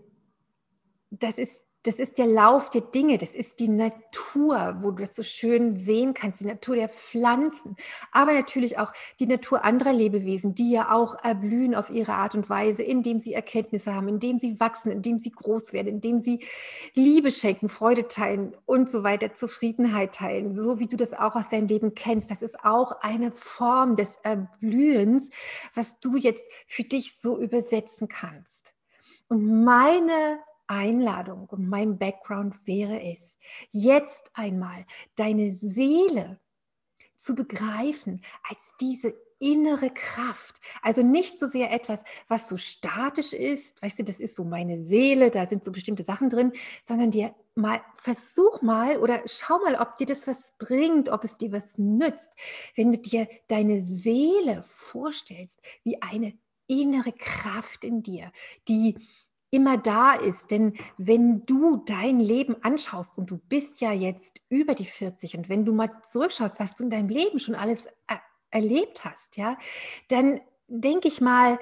das 1.10 1.38
ist 1.38 1.61
das 1.84 1.96
ist 1.96 2.18
der 2.18 2.26
Lauf 2.26 2.70
der 2.70 2.82
Dinge, 2.82 3.18
das 3.18 3.34
ist 3.34 3.58
die 3.58 3.68
Natur, 3.68 4.76
wo 4.80 4.92
du 4.92 5.02
das 5.02 5.16
so 5.16 5.22
schön 5.22 5.76
sehen 5.76 6.14
kannst, 6.14 6.40
die 6.40 6.46
Natur 6.46 6.76
der 6.76 6.88
Pflanzen, 6.88 7.76
aber 8.12 8.32
natürlich 8.32 8.78
auch 8.78 8.92
die 9.18 9.26
Natur 9.26 9.64
anderer 9.64 9.92
Lebewesen, 9.92 10.54
die 10.54 10.70
ja 10.70 10.92
auch 10.92 11.16
erblühen 11.24 11.74
auf 11.74 11.90
ihre 11.90 12.14
Art 12.14 12.34
und 12.34 12.48
Weise, 12.48 12.82
indem 12.82 13.18
sie 13.18 13.34
Erkenntnisse 13.34 13.94
haben, 13.94 14.08
indem 14.08 14.38
sie 14.38 14.60
wachsen, 14.60 14.92
indem 14.92 15.18
sie 15.18 15.32
groß 15.32 15.72
werden, 15.72 15.88
indem 15.88 16.18
sie 16.20 16.44
Liebe 16.94 17.32
schenken, 17.32 17.68
Freude 17.68 18.06
teilen 18.06 18.56
und 18.64 18.88
so 18.88 19.02
weiter, 19.02 19.34
Zufriedenheit 19.34 20.14
teilen, 20.14 20.54
so 20.54 20.78
wie 20.78 20.86
du 20.86 20.96
das 20.96 21.12
auch 21.12 21.34
aus 21.34 21.48
deinem 21.48 21.66
Leben 21.66 21.94
kennst. 21.94 22.30
Das 22.30 22.42
ist 22.42 22.64
auch 22.64 23.00
eine 23.00 23.32
Form 23.32 23.96
des 23.96 24.10
Erblühens, 24.22 25.30
was 25.74 25.98
du 25.98 26.16
jetzt 26.16 26.44
für 26.66 26.84
dich 26.84 27.18
so 27.18 27.38
übersetzen 27.38 28.08
kannst. 28.08 28.72
Und 29.28 29.64
meine 29.64 30.38
Einladung 30.66 31.46
und 31.46 31.68
mein 31.68 31.98
Background 31.98 32.56
wäre 32.64 33.00
es, 33.02 33.38
jetzt 33.70 34.30
einmal 34.34 34.84
deine 35.16 35.50
Seele 35.50 36.40
zu 37.16 37.34
begreifen 37.34 38.20
als 38.48 38.72
diese 38.80 39.14
innere 39.42 39.90
Kraft. 39.90 40.60
Also 40.82 41.02
nicht 41.02 41.38
so 41.38 41.48
sehr 41.48 41.72
etwas, 41.72 42.02
was 42.28 42.48
so 42.48 42.56
statisch 42.56 43.32
ist, 43.32 43.82
weißt 43.82 43.98
du, 43.98 44.04
das 44.04 44.20
ist 44.20 44.36
so 44.36 44.44
meine 44.44 44.82
Seele, 44.82 45.32
da 45.32 45.46
sind 45.48 45.64
so 45.64 45.72
bestimmte 45.72 46.04
Sachen 46.04 46.30
drin, 46.30 46.52
sondern 46.84 47.10
dir 47.10 47.34
mal, 47.56 47.80
versuch 47.96 48.62
mal 48.62 48.98
oder 48.98 49.20
schau 49.26 49.58
mal, 49.58 49.74
ob 49.74 49.96
dir 49.96 50.06
das 50.06 50.28
was 50.28 50.54
bringt, 50.58 51.08
ob 51.08 51.24
es 51.24 51.38
dir 51.38 51.50
was 51.50 51.76
nützt, 51.76 52.36
wenn 52.76 52.92
du 52.92 52.98
dir 52.98 53.26
deine 53.48 53.82
Seele 53.82 54.62
vorstellst 54.62 55.60
wie 55.82 56.00
eine 56.00 56.38
innere 56.68 57.12
Kraft 57.12 57.82
in 57.82 58.02
dir, 58.02 58.30
die 58.68 58.96
immer 59.52 59.76
da 59.76 60.14
ist. 60.14 60.50
Denn 60.50 60.74
wenn 60.96 61.46
du 61.46 61.76
dein 61.86 62.18
Leben 62.18 62.56
anschaust 62.62 63.18
und 63.18 63.30
du 63.30 63.36
bist 63.36 63.80
ja 63.80 63.92
jetzt 63.92 64.40
über 64.48 64.74
die 64.74 64.86
40 64.86 65.36
und 65.36 65.48
wenn 65.48 65.64
du 65.64 65.72
mal 65.72 65.90
zurückschaust, 66.02 66.58
was 66.58 66.74
du 66.74 66.84
in 66.84 66.90
deinem 66.90 67.08
Leben 67.08 67.38
schon 67.38 67.54
alles 67.54 67.86
er 68.08 68.20
erlebt 68.50 69.04
hast, 69.04 69.36
ja, 69.36 69.56
dann 70.08 70.40
denke 70.68 71.08
ich 71.08 71.20
mal, 71.20 71.58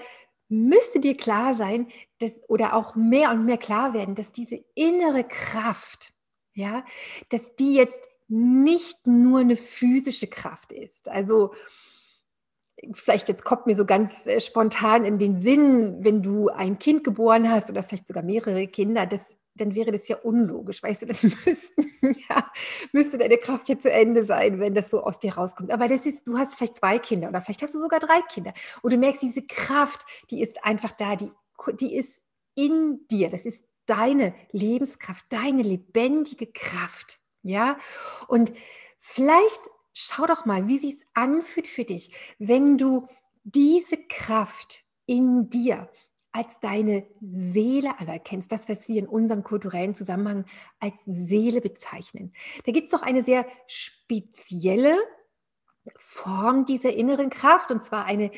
müsste 0.49 0.99
dir 0.99 1.17
klar 1.17 1.55
sein, 1.55 1.89
dass, 2.19 2.43
oder 2.49 2.75
auch 2.75 2.95
mehr 2.97 3.31
und 3.31 3.45
mehr 3.45 3.59
klar 3.59 3.93
werden, 3.93 4.15
dass 4.15 4.33
diese 4.33 4.65
innere 4.75 5.25
Kraft, 5.25 6.13
ja, 6.55 6.85
dass 7.29 7.55
die 7.57 7.75
jetzt 7.75 8.09
nicht 8.29 9.07
nur 9.07 9.41
eine 9.41 9.57
physische 9.57 10.29
Kraft 10.29 10.73
ist. 10.73 11.09
Also 11.09 11.53
vielleicht 12.93 13.29
jetzt 13.29 13.45
kommt 13.45 13.67
mir 13.67 13.77
so 13.77 13.85
ganz 13.85 14.27
äh, 14.27 14.41
spontan 14.41 15.05
in 15.05 15.19
den 15.19 15.39
Sinn, 15.39 15.99
wenn 16.01 16.23
du 16.23 16.49
ein 16.49 16.79
Kind 16.79 17.05
geboren 17.05 17.51
hast 17.51 17.71
oder 17.71 17.83
vielleicht 17.83 18.09
sogar 18.09 18.23
mehrere 18.23 18.67
Kinder, 18.67 19.07
das, 19.07 19.37
dann 19.55 19.75
wäre 19.75 19.93
das 19.93 20.09
ja 20.09 20.17
unlogisch, 20.17 20.83
weißt 20.83 21.03
du, 21.03 21.07
dann 21.07 21.17
müssten, 21.47 22.17
ja, 22.29 22.51
müsste 22.93 23.19
deine 23.19 23.39
Kraft 23.39 23.69
ja 23.69 23.79
zu 23.79 23.91
Ende 23.91 24.23
sein, 24.23 24.61
wenn 24.61 24.75
das 24.75 24.91
so 24.91 25.03
aus 25.03 25.21
dir 25.21 25.35
rauskommt. 25.35 25.71
Aber 25.71 25.89
das 25.89 26.07
ist, 26.07 26.27
du 26.27 26.39
hast 26.39 26.55
vielleicht 26.55 26.77
zwei 26.77 26.99
Kinder 26.99 27.29
oder 27.29 27.41
vielleicht 27.43 27.63
hast 27.63 27.75
du 27.75 27.81
sogar 27.81 28.01
drei 28.01 28.21
Kinder 28.23 28.53
und 28.83 28.93
du 28.93 28.97
merkst, 28.97 29.23
diese 29.23 29.43
Kraft, 29.43 30.05
die 30.31 30.43
ist 30.43 30.65
einfach 30.65 30.93
da, 30.93 31.17
die, 31.17 31.31
die 31.81 31.95
ist 31.95 32.21
in 32.55 33.07
dir, 33.11 33.31
das 33.31 33.45
ist 33.45 33.65
deine 33.87 34.35
Lebenskraft, 34.53 35.25
deine 35.31 35.63
lebendige 35.63 36.47
Kraft, 36.47 37.19
ja, 37.43 37.77
und 38.29 38.53
vielleicht 39.01 39.61
schau 39.93 40.27
doch 40.27 40.47
mal, 40.47 40.69
wie 40.69 40.79
sich 40.79 40.97
anfühlt 41.15 41.67
für 41.67 41.85
dich, 41.85 42.13
wenn 42.39 42.79
du 42.79 43.07
diese 43.45 43.97
Kraft 43.97 44.85
in 45.07 45.51
dir 45.51 45.91
als 46.33 46.61
deine 46.61 47.07
Seele 47.21 47.99
anerkennst, 47.99 48.53
das, 48.53 48.69
was 48.69 48.89
wir 48.89 49.01
in 49.01 49.09
unserem 49.09 49.43
kulturellen 49.43 49.97
Zusammenhang 49.97 50.45
als 50.79 51.01
Seele 51.05 51.61
bezeichnen. 51.61 52.33
Da 52.65 52.73
gibt 52.73 52.85
es 52.85 52.93
doch 52.93 53.03
eine 53.03 53.25
sehr 53.25 53.47
spezielle 53.67 54.97
Form 55.97 56.67
dieser 56.67 56.93
inneren 56.93 57.31
Kraft, 57.31 57.73
und 57.73 57.85
zwar 57.85 58.05
eine 58.05 58.31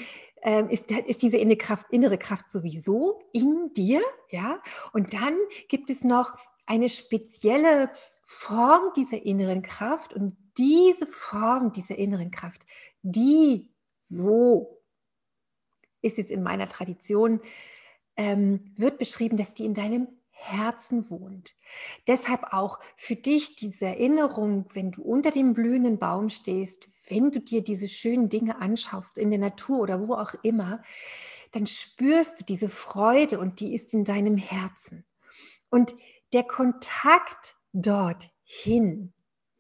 ähm, 0.43 0.71
ist, 0.71 0.91
ist 0.91 1.23
diese 1.23 1.37
innere 1.37 1.57
Kraft, 1.57 1.87
innere 1.91 2.19
Kraft 2.19 2.51
sowieso 2.51 3.21
in 3.33 3.73
dir, 3.75 4.03
ja. 4.31 4.61
Und 4.93 5.15
dann 5.15 5.37
gibt 5.69 5.89
es 5.91 6.03
noch 6.03 6.35
eine 6.67 6.89
spezielle 6.89 7.91
Form 8.27 8.93
dieser 8.97 9.23
inneren 9.25 9.63
Kraft 9.63 10.13
und 10.13 10.37
diese 10.59 11.07
Form 11.07 11.73
dieser 11.73 11.97
inneren 11.97 12.31
Kraft, 12.31 12.67
die 13.03 13.71
so 13.97 14.83
ist 16.03 16.19
es 16.19 16.31
in 16.31 16.43
meiner 16.43 16.69
Tradition, 16.69 17.41
ähm, 18.17 18.73
wird 18.77 18.99
beschrieben, 18.99 19.37
dass 19.37 19.55
die 19.55 19.65
in 19.65 19.75
deinem 19.75 20.09
Herzen 20.31 21.09
wohnt. 21.09 21.55
Deshalb 22.07 22.53
auch 22.53 22.81
für 22.97 23.15
dich 23.15 23.55
diese 23.57 23.87
Erinnerung, 23.87 24.67
wenn 24.75 24.91
du 24.91 25.03
unter 25.03 25.31
dem 25.31 25.55
blühenden 25.55 25.99
Baum 25.99 26.29
stehst, 26.29 26.91
wenn 27.09 27.31
du 27.31 27.41
dir 27.41 27.63
diese 27.63 27.89
schönen 27.89 28.29
Dinge 28.29 28.61
anschaust 28.61 29.19
in 29.19 29.31
der 29.31 29.39
Natur 29.39 29.81
oder 29.81 30.07
wo 30.07 30.15
auch 30.15 30.35
immer, 30.43 30.83
dann 31.53 31.67
spürst 31.67 32.41
du 32.41 32.45
diese 32.45 32.69
Freude 32.69 33.39
und 33.39 33.61
die 33.61 33.75
ist 33.75 33.95
in 33.95 34.05
deinem 34.05 34.37
Herzen. 34.37 35.05
Und 35.71 35.95
der 36.33 36.45
Kontakt 36.45 37.57
dorthin, 37.73 39.13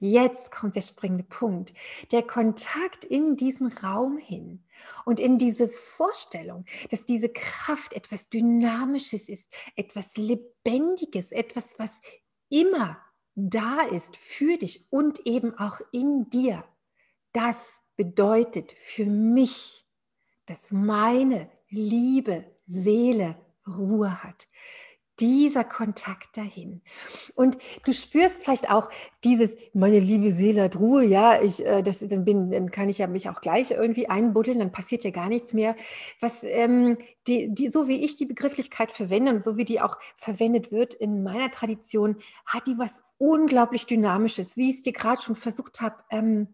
Jetzt 0.04 0.50
kommt 0.50 0.75
der 0.75 0.82
springende 0.82 1.23
Punkt. 1.23 1.73
Der 2.11 2.25
Kontakt 2.25 3.04
in 3.04 3.37
diesen 3.37 3.68
Raum 3.68 4.18
hin 4.18 4.64
und 5.04 5.21
in 5.21 5.38
diese 5.38 5.68
Vorstellung, 5.68 6.64
dass 6.90 7.04
diese 7.04 7.28
Kraft 7.28 7.92
etwas 7.92 8.28
Dynamisches 8.28 9.28
ist, 9.28 9.49
etwas 9.76 10.16
Lebendiges, 10.16 11.30
etwas, 11.30 11.78
was 11.78 12.00
immer 12.49 12.99
da 13.37 13.82
ist 13.82 14.16
für 14.16 14.56
dich 14.59 14.88
und 14.90 15.25
eben 15.25 15.56
auch 15.56 15.80
in 15.92 16.28
dir. 16.30 16.64
Das 17.32 17.78
bedeutet 17.94 18.73
für 18.73 19.06
mich, 19.06 19.87
dass 20.47 20.73
meine 20.73 21.49
liebe 21.68 22.44
Seele 22.66 23.37
Ruhe 23.68 24.25
hat 24.25 24.49
dieser 25.21 25.64
Kontakt 25.64 26.37
dahin. 26.37 26.83
Und 27.35 27.59
du 27.85 27.92
spürst 27.92 28.42
vielleicht 28.42 28.71
auch 28.71 28.90
dieses, 29.25 29.54
meine 29.75 30.00
liebe 30.00 30.33
Seele 30.33 30.62
hat 30.62 30.78
Ruhe, 30.78 31.04
ja, 31.04 31.40
ich, 31.40 31.64
äh, 31.64 31.83
das, 31.83 32.00
dann, 32.00 32.25
bin, 32.25 32.50
dann 32.50 32.71
kann 32.71 32.88
ich 32.88 32.99
ja 32.99 33.07
mich 33.07 33.28
auch 33.28 33.40
gleich 33.40 33.71
irgendwie 33.71 34.09
einbuddeln, 34.09 34.59
dann 34.59 34.73
passiert 34.73 35.04
ja 35.04 35.11
gar 35.11 35.28
nichts 35.28 35.52
mehr. 35.52 35.76
Was, 36.21 36.42
ähm, 36.42 36.99
die, 37.26 37.54
die, 37.54 37.71
so 37.71 37.88
wie 37.88 38.04
ich 38.04 38.16
die 38.16 38.26
Begrifflichkeit 38.26 38.92
verwende 38.92 39.33
und 39.33 39.45
so 39.45 39.57
wie 39.57 39.64
die 39.64 39.81
auch 39.81 39.99
verwendet 40.16 40.73
wird 40.73 40.95
in 40.95 41.23
meiner 41.23 41.50
Tradition, 41.50 42.16
hat 42.47 42.66
die 42.66 42.78
was 42.78 43.04
unglaublich 43.19 43.87
Dynamisches, 43.87 44.57
wie 44.57 44.71
ich 44.71 44.76
es 44.76 44.83
dir 44.83 44.92
gerade 44.92 45.23
schon 45.23 45.37
versucht 45.37 45.81
habe, 45.81 45.97
ähm, 46.11 46.49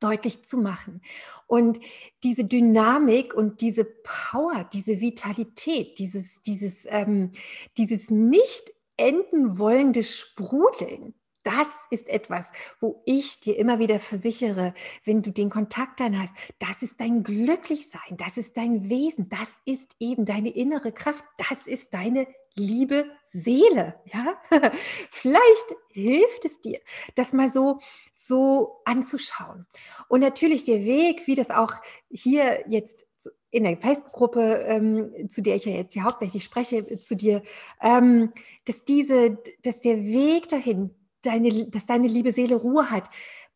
deutlich 0.00 0.44
zu 0.44 0.56
machen. 0.56 1.02
Und 1.46 1.80
diese 2.22 2.44
Dynamik 2.44 3.34
und 3.34 3.60
diese 3.60 3.84
Power, 3.84 4.68
diese 4.72 5.00
Vitalität, 5.00 5.98
dieses, 5.98 6.42
dieses, 6.42 6.86
ähm, 6.88 7.32
dieses 7.76 8.10
nicht 8.10 8.72
enden 8.96 9.58
wollende 9.58 10.02
Sprudeln, 10.02 11.14
das 11.44 11.68
ist 11.90 12.08
etwas, 12.08 12.50
wo 12.80 13.02
ich 13.04 13.38
dir 13.40 13.58
immer 13.58 13.78
wieder 13.78 13.98
versichere, 13.98 14.72
wenn 15.04 15.22
du 15.22 15.30
den 15.30 15.50
Kontakt 15.50 16.00
dann 16.00 16.18
hast, 16.18 16.32
das 16.58 16.82
ist 16.82 17.00
dein 17.00 17.22
Glücklichsein, 17.22 18.16
das 18.16 18.38
ist 18.38 18.56
dein 18.56 18.88
Wesen, 18.88 19.28
das 19.28 19.48
ist 19.66 19.94
eben 20.00 20.24
deine 20.24 20.48
innere 20.50 20.90
Kraft, 20.90 21.24
das 21.36 21.66
ist 21.66 21.92
deine 21.92 22.26
liebe 22.54 23.06
Seele. 23.24 24.00
Ja? 24.06 24.40
Vielleicht 25.10 25.74
hilft 25.90 26.44
es 26.44 26.60
dir, 26.60 26.80
das 27.14 27.32
mal 27.32 27.50
so 27.50 27.78
so 28.26 28.80
anzuschauen. 28.84 29.66
Und 30.08 30.20
natürlich 30.20 30.64
der 30.64 30.84
Weg, 30.84 31.26
wie 31.26 31.34
das 31.34 31.50
auch 31.50 31.72
hier 32.10 32.64
jetzt 32.68 33.06
in 33.50 33.64
der 33.64 33.76
Facebook-Gruppe, 33.76 34.64
ähm, 34.66 35.28
zu 35.28 35.42
der 35.42 35.56
ich 35.56 35.64
ja 35.64 35.72
jetzt 35.72 35.92
hier 35.92 36.04
hauptsächlich 36.04 36.42
spreche, 36.42 36.78
äh, 36.78 36.98
zu 36.98 37.16
dir, 37.16 37.42
ähm, 37.80 38.32
dass 38.64 38.84
diese, 38.84 39.38
dass 39.62 39.80
der 39.80 40.02
Weg 40.02 40.48
dahin, 40.48 40.90
deine, 41.22 41.68
dass 41.68 41.86
deine 41.86 42.08
liebe 42.08 42.32
Seele 42.32 42.56
Ruhe 42.56 42.90
hat, 42.90 43.08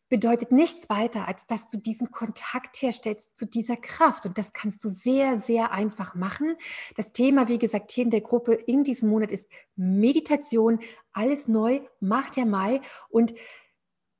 bedeutet 0.09 0.51
nichts 0.51 0.89
weiter, 0.89 1.27
als 1.27 1.45
dass 1.45 1.67
du 1.67 1.77
diesen 1.77 2.11
Kontakt 2.11 2.81
herstellst 2.81 3.37
zu 3.37 3.45
dieser 3.45 3.77
Kraft. 3.77 4.25
Und 4.25 4.37
das 4.37 4.53
kannst 4.53 4.83
du 4.83 4.89
sehr, 4.89 5.39
sehr 5.39 5.71
einfach 5.71 6.15
machen. 6.15 6.55
Das 6.95 7.13
Thema, 7.13 7.47
wie 7.47 7.59
gesagt, 7.59 7.91
hier 7.91 8.03
in 8.03 8.09
der 8.09 8.21
Gruppe 8.21 8.53
in 8.53 8.83
diesem 8.83 9.09
Monat 9.09 9.31
ist 9.31 9.47
Meditation. 9.75 10.79
Alles 11.13 11.47
neu, 11.47 11.81
macht 11.99 12.35
der 12.35 12.45
Mai. 12.45 12.81
Und 13.09 13.33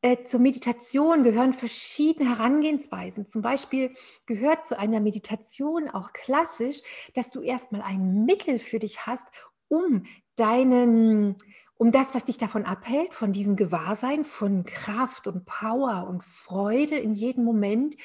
äh, 0.02 0.24
zur 0.24 0.40
Meditation 0.40 1.24
gehören 1.24 1.54
verschiedene 1.54 2.30
Herangehensweisen. 2.30 3.28
Zum 3.28 3.42
Beispiel 3.42 3.94
gehört 4.26 4.66
zu 4.66 4.80
einer 4.80 5.02
Meditation 5.02 5.90
auch 5.90 6.14
klassisch, 6.14 6.82
dass 7.16 7.32
du 7.32 7.42
erstmal 7.42 7.82
ein 7.82 8.26
Mittel 8.26 8.60
für 8.60 8.80
dich 8.80 9.06
hast, 9.06 9.28
um 9.68 10.06
deinen, 10.38 11.36
um 11.80 11.94
das, 11.94 12.14
was 12.14 12.26
dich 12.26 12.38
davon 12.38 12.66
abhält, 12.66 13.14
von 13.14 13.32
diesem 13.32 13.56
Gewahrsein, 13.56 14.26
von 14.26 14.66
Kraft 14.66 15.28
und 15.28 15.46
Power 15.46 16.08
und 16.10 16.26
Freude 16.26 16.98
in 16.98 17.14
jedem 17.14 17.46
Moment. 17.46 17.96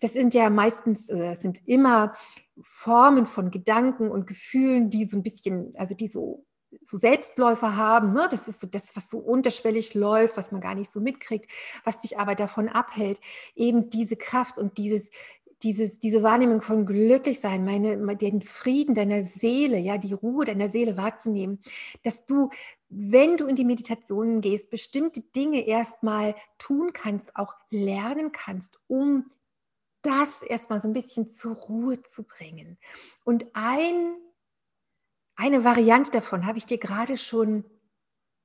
Das 0.00 0.12
sind 0.12 0.34
ja 0.34 0.50
meistens, 0.50 1.08
äh, 1.08 1.30
das 1.30 1.40
sind 1.40 1.66
immer 1.66 2.12
Formen 2.60 3.26
von 3.26 3.50
Gedanken 3.50 4.10
und 4.10 4.26
Gefühlen, 4.26 4.90
die 4.90 5.06
so 5.06 5.16
ein 5.16 5.22
bisschen, 5.22 5.72
also 5.76 5.94
die 5.94 6.06
so 6.06 6.44
so 6.84 6.96
Selbstläufer 6.96 7.76
haben. 7.76 8.12
Ne? 8.12 8.28
Das 8.30 8.48
ist 8.48 8.60
so 8.60 8.66
das, 8.66 8.94
was 8.96 9.08
so 9.08 9.18
unterschwellig 9.18 9.94
läuft, 9.94 10.36
was 10.36 10.50
man 10.50 10.60
gar 10.60 10.74
nicht 10.74 10.90
so 10.90 11.00
mitkriegt, 11.00 11.50
was 11.84 12.00
dich 12.00 12.18
aber 12.18 12.34
davon 12.34 12.68
abhält, 12.68 13.20
eben 13.54 13.90
diese 13.90 14.16
Kraft 14.16 14.58
und 14.58 14.76
dieses, 14.76 15.08
dieses, 15.64 15.98
diese 15.98 16.22
Wahrnehmung 16.22 16.62
von 16.62 16.84
Glücklichsein, 16.84 17.64
meine, 17.64 18.16
den 18.16 18.42
Frieden 18.42 18.94
deiner 18.94 19.22
Seele, 19.22 19.78
ja, 19.78 19.98
die 19.98 20.12
Ruhe 20.12 20.44
deiner 20.44 20.68
Seele 20.68 20.96
wahrzunehmen, 20.96 21.60
dass 22.02 22.26
du, 22.26 22.50
wenn 22.96 23.36
du 23.36 23.46
in 23.46 23.56
die 23.56 23.64
Meditationen 23.64 24.40
gehst, 24.40 24.70
bestimmte 24.70 25.20
Dinge 25.20 25.66
erstmal 25.66 26.34
tun 26.58 26.92
kannst, 26.92 27.34
auch 27.36 27.54
lernen 27.70 28.32
kannst, 28.32 28.78
um 28.86 29.30
das 30.02 30.42
erstmal 30.42 30.80
so 30.80 30.88
ein 30.88 30.94
bisschen 30.94 31.26
zur 31.26 31.56
Ruhe 31.56 32.02
zu 32.02 32.24
bringen. 32.24 32.78
Und 33.24 33.46
ein 33.54 34.16
eine 35.36 35.64
Variante 35.64 36.10
davon 36.10 36.46
habe 36.46 36.58
ich 36.58 36.66
dir 36.66 36.78
gerade 36.78 37.16
schon 37.16 37.64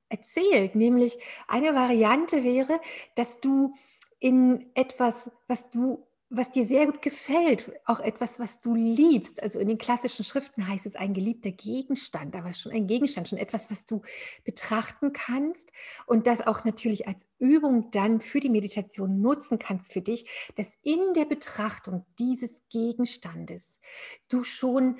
erzählt, 0.08 0.74
nämlich 0.74 1.18
eine 1.46 1.74
Variante 1.74 2.42
wäre, 2.42 2.80
dass 3.14 3.40
du 3.40 3.74
in 4.18 4.70
etwas, 4.74 5.30
was 5.46 5.70
du 5.70 6.06
was 6.32 6.52
dir 6.52 6.64
sehr 6.66 6.86
gut 6.86 7.02
gefällt, 7.02 7.72
auch 7.86 7.98
etwas, 7.98 8.38
was 8.38 8.60
du 8.60 8.76
liebst. 8.76 9.42
Also 9.42 9.58
in 9.58 9.66
den 9.66 9.78
klassischen 9.78 10.24
Schriften 10.24 10.66
heißt 10.68 10.86
es 10.86 10.94
ein 10.94 11.12
geliebter 11.12 11.50
Gegenstand, 11.50 12.36
aber 12.36 12.52
schon 12.52 12.70
ein 12.70 12.86
Gegenstand, 12.86 13.28
schon 13.28 13.38
etwas, 13.38 13.68
was 13.68 13.84
du 13.84 14.02
betrachten 14.44 15.12
kannst 15.12 15.72
und 16.06 16.28
das 16.28 16.46
auch 16.46 16.64
natürlich 16.64 17.08
als 17.08 17.26
Übung 17.40 17.90
dann 17.90 18.20
für 18.20 18.38
die 18.38 18.48
Meditation 18.48 19.20
nutzen 19.20 19.58
kannst 19.58 19.92
für 19.92 20.02
dich, 20.02 20.30
dass 20.54 20.78
in 20.82 21.14
der 21.14 21.24
Betrachtung 21.24 22.06
dieses 22.20 22.62
Gegenstandes 22.68 23.80
du 24.28 24.44
schon 24.44 24.98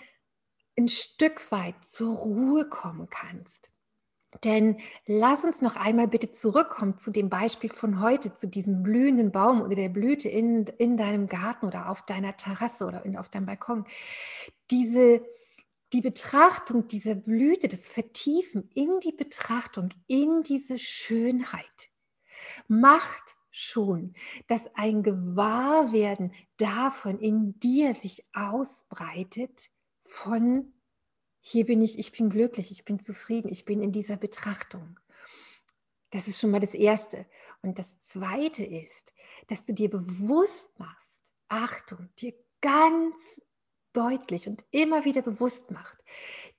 ein 0.77 0.89
Stück 0.89 1.53
weit 1.53 1.85
zur 1.85 2.17
Ruhe 2.17 2.69
kommen 2.69 3.09
kannst. 3.09 3.71
Denn 4.45 4.79
lass 5.07 5.45
uns 5.45 5.61
noch 5.61 5.77
einmal 5.77 6.07
bitte 6.07 6.31
zurückkommen 6.31 6.99
zu 6.99 7.11
dem 7.11 7.29
Beispiel 7.29 7.73
von 7.73 8.01
heute, 8.01 8.35
zu 8.35 8.47
diesem 8.47 8.83
blühenden 8.83 9.33
Baum 9.33 9.61
oder 9.61 9.75
der 9.75 9.89
Blüte 9.89 10.29
in, 10.29 10.67
in 10.79 10.97
deinem 10.97 11.29
Garten 11.29 11.67
oder 11.67 11.89
auf 11.89 12.03
deiner 12.07 12.37
Terrasse 12.37 12.87
oder 12.87 13.05
in, 13.05 13.17
auf 13.17 13.29
deinem 13.29 13.47
Balkon. 13.47 13.87
Diese, 14.71 15.23
die 15.93 16.01
Betrachtung 16.01 16.87
dieser 16.87 17.17
Blüte, 17.17 17.67
das 17.67 17.89
Vertiefen 17.89 18.71
in 18.73 19.01
die 19.01 19.13
Betrachtung, 19.13 19.89
in 20.07 20.45
diese 20.45 20.79
Schönheit, 20.79 21.91
macht 22.69 23.35
schon, 23.51 24.15
dass 24.47 24.63
ein 24.75 25.03
Gewahrwerden 25.03 26.33
davon 26.57 27.19
in 27.19 27.59
dir 27.59 27.97
sich 27.97 28.25
ausbreitet, 28.33 29.71
von 30.03 30.73
hier 31.41 31.67
bin 31.67 31.83
ich, 31.83 31.99
ich 31.99 32.13
bin 32.13 32.31
glücklich, 32.31 32.71
ich 32.71 32.85
bin 32.85 33.01
zufrieden, 33.01 33.51
ich 33.51 33.65
bin 33.65 33.83
in 33.83 33.93
dieser 33.93 34.17
Betrachtung. 34.17 34.99
Das 36.11 36.29
ist 36.29 36.41
schon 36.41 36.51
mal 36.51 36.61
das 36.61 36.75
Erste. 36.75 37.27
Und 37.63 37.79
das 37.79 37.99
Zweite 38.01 38.65
ist, 38.65 39.15
dass 39.47 39.65
du 39.65 39.73
dir 39.73 39.89
bewusst 39.89 40.79
machst, 40.79 41.33
Achtung, 41.49 42.09
dir 42.19 42.35
ganz 42.61 43.43
deutlich 43.93 44.47
und 44.47 44.65
immer 44.71 45.05
wieder 45.05 45.23
bewusst 45.23 45.71
macht, 45.71 45.99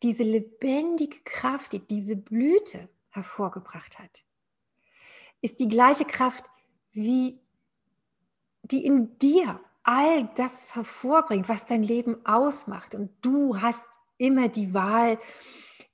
diese 0.04 0.24
lebendige 0.24 1.20
Kraft, 1.24 1.74
die 1.74 1.80
diese 1.80 2.16
Blüte 2.16 2.90
hervorgebracht 3.10 4.00
hat, 4.00 4.24
ist 5.42 5.60
die 5.60 5.68
gleiche 5.68 6.06
Kraft, 6.06 6.46
wie 6.92 7.40
die 8.64 8.86
in 8.86 9.18
dir 9.20 9.60
all 9.84 10.30
das 10.36 10.76
hervorbringt, 10.76 11.50
was 11.50 11.66
dein 11.66 11.84
Leben 11.84 12.26
ausmacht. 12.26 12.96
Und 12.96 13.12
du 13.22 13.60
hast 13.62 13.82
immer 14.22 14.50
die 14.50 14.74
Wahl, 14.74 15.20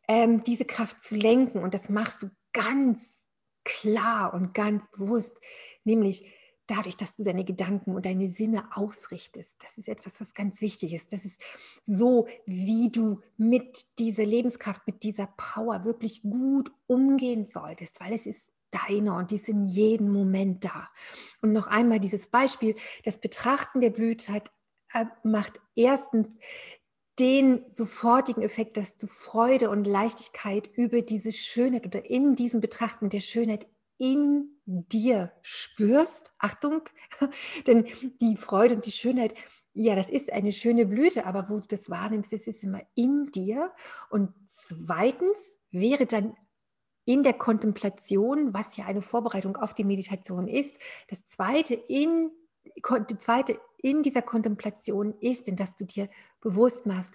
ähm, 0.08 0.44
diese 0.44 0.66
Kraft 0.66 1.02
zu 1.02 1.16
lenken. 1.16 1.60
Und 1.60 1.74
das 1.74 1.90
machst 1.90 2.22
du 2.22 2.30
ganz 2.54 3.26
klar 3.64 4.34
und 4.34 4.54
ganz 4.54 4.90
bewusst, 4.92 5.42
nämlich 5.84 6.26
dadurch, 6.68 6.98
dass 6.98 7.16
du 7.16 7.24
deine 7.24 7.46
Gedanken 7.46 7.96
und 7.96 8.06
deine 8.06 8.28
Sinne 8.30 8.68
ausrichtest. 8.74 9.62
Das 9.64 9.78
ist 9.78 9.88
etwas, 9.88 10.20
was 10.20 10.34
ganz 10.34 10.60
wichtig 10.62 10.94
ist. 10.94 11.14
Das 11.14 11.24
ist 11.24 11.42
so, 11.86 12.28
wie 12.46 12.92
du 12.92 13.22
mit 13.38 13.98
dieser 14.00 14.26
Lebenskraft, 14.26 14.86
mit 14.86 15.04
dieser 15.04 15.28
Power 15.38 15.86
wirklich 15.86 16.22
gut 16.22 16.72
umgehen 16.88 17.48
solltest, 17.48 18.00
weil 18.02 18.14
es 18.14 18.26
ist 18.26 18.52
deine 18.72 19.14
und 19.14 19.32
die 19.32 19.36
ist 19.36 19.48
in 19.48 19.66
jedem 19.66 20.12
Moment 20.12 20.66
da. 20.66 20.90
Und 21.42 21.54
noch 21.54 21.68
einmal 21.68 22.02
dieses 22.02 22.28
Beispiel, 22.28 22.76
das 23.06 23.18
Betrachten 23.18 23.80
der 23.80 23.92
Blütheit 23.92 24.52
äh, 24.94 25.06
macht 25.24 25.62
erstens 25.76 26.38
den 27.20 27.66
sofortigen 27.72 28.44
Effekt, 28.44 28.78
dass 28.78 28.98
du 28.98 29.08
Freude 29.08 29.70
und 29.70 29.86
Leichtigkeit 29.86 30.70
über 30.76 31.02
diese 31.02 31.32
Schönheit 31.32 31.86
oder 31.86 32.10
in 32.10 32.36
diesem 32.36 32.62
Betrachten 32.62 33.10
der 33.10 33.22
Schönheit 33.22 33.68
in 33.98 34.52
dir 34.66 35.32
spürst. 35.42 36.34
Achtung, 36.38 36.82
denn 37.68 37.86
die 38.22 38.38
Freude 38.38 38.76
und 38.76 38.86
die 38.86 38.92
Schönheit, 38.92 39.34
ja, 39.74 39.96
das 39.96 40.10
ist 40.10 40.32
eine 40.32 40.52
schöne 40.52 40.86
Blüte, 40.86 41.26
aber 41.26 41.50
wo 41.50 41.60
du 41.60 41.68
das 41.68 41.90
wahrnimmst, 41.90 42.34
das 42.34 42.48
ist 42.48 42.64
immer 42.64 42.82
in 42.96 43.32
dir. 43.32 43.74
Und 44.10 44.34
zweitens 44.46 45.58
wäre 45.72 46.06
dann 46.06 46.36
in 47.06 47.24
der 47.24 47.34
Kontemplation, 47.34 48.54
was 48.54 48.76
ja 48.76 48.86
eine 48.86 49.02
Vorbereitung 49.02 49.56
auf 49.56 49.74
die 49.74 49.86
Meditation 49.86 50.48
ist. 50.48 50.78
Das 51.08 51.26
zweite 51.28 51.74
in, 51.74 52.32
die 53.10 53.18
zweite 53.18 53.60
in 53.78 54.04
dieser 54.04 54.22
Kontemplation 54.22 55.14
ist, 55.20 55.48
in 55.48 55.56
dass 55.56 55.76
du 55.76 55.86
dir 55.86 56.10
bewusst 56.42 56.86
machst, 56.86 57.14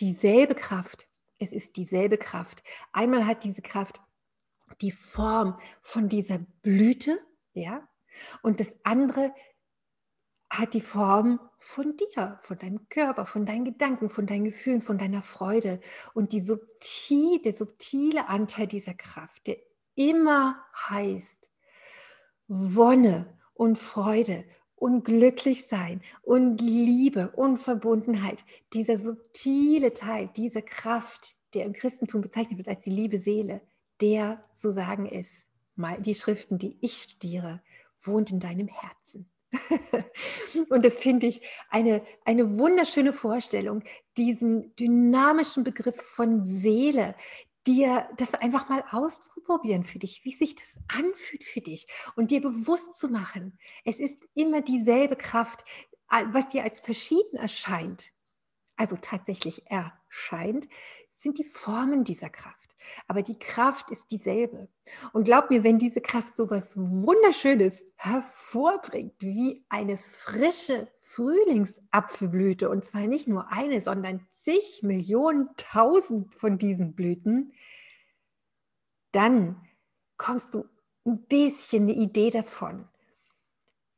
dieselbe 0.00 0.54
Kraft, 0.54 1.08
es 1.38 1.52
ist 1.52 1.76
dieselbe 1.76 2.18
Kraft. 2.18 2.62
Einmal 2.92 3.26
hat 3.26 3.44
diese 3.44 3.62
Kraft 3.62 4.00
die 4.80 4.92
Form 4.92 5.58
von 5.80 6.08
dieser 6.08 6.38
Blüte, 6.62 7.18
ja, 7.52 7.86
und 8.42 8.60
das 8.60 8.74
andere 8.82 9.32
hat 10.50 10.74
die 10.74 10.80
Form 10.80 11.38
von 11.58 11.96
dir, 11.96 12.40
von 12.42 12.58
deinem 12.58 12.88
Körper, 12.88 13.24
von 13.24 13.46
deinen 13.46 13.64
Gedanken, 13.64 14.10
von 14.10 14.26
deinen 14.26 14.44
Gefühlen, 14.44 14.82
von 14.82 14.98
deiner 14.98 15.22
Freude. 15.22 15.78
Und 16.12 16.32
die 16.32 16.40
subtil, 16.40 17.40
der 17.42 17.52
subtile 17.52 18.28
Anteil 18.28 18.66
dieser 18.66 18.94
Kraft, 18.94 19.46
der 19.46 19.58
immer 19.94 20.60
heißt 20.88 21.50
Wonne 22.48 23.38
und 23.54 23.78
Freude 23.78 24.44
und 24.80 25.04
glücklich 25.04 25.66
sein 25.66 26.00
und 26.22 26.60
Liebe 26.60 27.30
und 27.36 27.58
Verbundenheit, 27.58 28.44
dieser 28.72 28.98
subtile 28.98 29.92
Teil, 29.92 30.30
diese 30.36 30.62
Kraft, 30.62 31.36
der 31.54 31.66
im 31.66 31.74
Christentum 31.74 32.22
bezeichnet 32.22 32.58
wird 32.58 32.68
als 32.68 32.84
die 32.84 32.90
liebe 32.90 33.20
Seele, 33.20 33.60
der, 34.00 34.42
so 34.54 34.72
sagen 34.72 35.06
es 35.06 35.28
mal 35.76 36.00
die 36.00 36.14
Schriften, 36.14 36.58
die 36.58 36.76
ich 36.80 37.02
studiere, 37.02 37.60
wohnt 38.02 38.30
in 38.30 38.40
deinem 38.40 38.68
Herzen. 38.68 39.28
Und 40.70 40.84
das 40.84 40.94
finde 40.94 41.26
ich 41.26 41.42
eine, 41.68 42.02
eine 42.24 42.58
wunderschöne 42.58 43.12
Vorstellung, 43.12 43.82
diesen 44.16 44.74
dynamischen 44.76 45.62
Begriff 45.62 46.00
von 46.00 46.42
Seele, 46.42 47.14
dir 47.66 48.08
das 48.16 48.34
einfach 48.34 48.68
mal 48.68 48.84
auszuprobieren 48.90 49.84
für 49.84 49.98
dich, 49.98 50.24
wie 50.24 50.32
sich 50.32 50.54
das 50.54 50.78
anfühlt 50.88 51.44
für 51.44 51.60
dich 51.60 51.86
und 52.16 52.30
dir 52.30 52.40
bewusst 52.40 52.98
zu 52.98 53.08
machen, 53.08 53.58
es 53.84 54.00
ist 54.00 54.28
immer 54.34 54.62
dieselbe 54.62 55.16
Kraft, 55.16 55.64
was 56.08 56.48
dir 56.48 56.64
als 56.64 56.80
verschieden 56.80 57.36
erscheint, 57.36 58.12
also 58.76 58.96
tatsächlich 59.00 59.66
erscheint, 59.66 60.68
sind 61.18 61.38
die 61.38 61.44
Formen 61.44 62.04
dieser 62.04 62.30
Kraft. 62.30 62.69
Aber 63.06 63.22
die 63.22 63.38
Kraft 63.38 63.90
ist 63.90 64.10
dieselbe. 64.10 64.68
Und 65.12 65.24
glaub 65.24 65.50
mir, 65.50 65.64
wenn 65.64 65.78
diese 65.78 66.00
Kraft 66.00 66.36
so 66.36 66.50
was 66.50 66.76
Wunderschönes 66.76 67.84
hervorbringt, 67.96 69.14
wie 69.20 69.64
eine 69.68 69.96
frische 69.96 70.88
Frühlingsapfelblüte, 71.00 72.68
und 72.68 72.84
zwar 72.84 73.06
nicht 73.06 73.28
nur 73.28 73.52
eine, 73.52 73.80
sondern 73.80 74.26
zig 74.30 74.82
Millionen, 74.82 75.48
tausend 75.56 76.34
von 76.34 76.58
diesen 76.58 76.94
Blüten, 76.94 77.52
dann 79.12 79.60
kommst 80.16 80.54
du 80.54 80.64
ein 81.04 81.22
bisschen 81.26 81.84
eine 81.84 81.94
Idee 81.94 82.30
davon, 82.30 82.86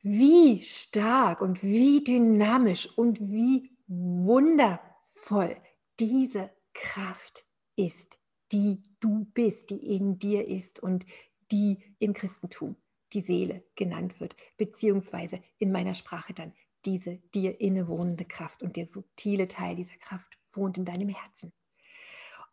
wie 0.00 0.62
stark 0.62 1.40
und 1.40 1.62
wie 1.62 2.02
dynamisch 2.02 2.88
und 2.96 3.20
wie 3.20 3.76
wundervoll 3.86 5.56
diese 6.00 6.50
Kraft 6.72 7.44
ist 7.76 8.21
die 8.52 8.82
du 9.00 9.24
bist, 9.32 9.70
die 9.70 9.96
in 9.96 10.18
dir 10.18 10.46
ist 10.46 10.80
und 10.80 11.06
die 11.50 11.78
im 11.98 12.12
Christentum 12.12 12.76
die 13.12 13.20
Seele 13.20 13.62
genannt 13.74 14.20
wird, 14.20 14.36
beziehungsweise 14.56 15.40
in 15.58 15.72
meiner 15.72 15.94
Sprache 15.94 16.32
dann 16.32 16.52
diese 16.84 17.16
dir 17.34 17.60
innewohnende 17.60 18.24
Kraft 18.24 18.62
und 18.62 18.76
der 18.76 18.86
subtile 18.86 19.48
Teil 19.48 19.76
dieser 19.76 19.96
Kraft 19.96 20.36
wohnt 20.52 20.78
in 20.78 20.84
deinem 20.84 21.08
Herzen. 21.08 21.52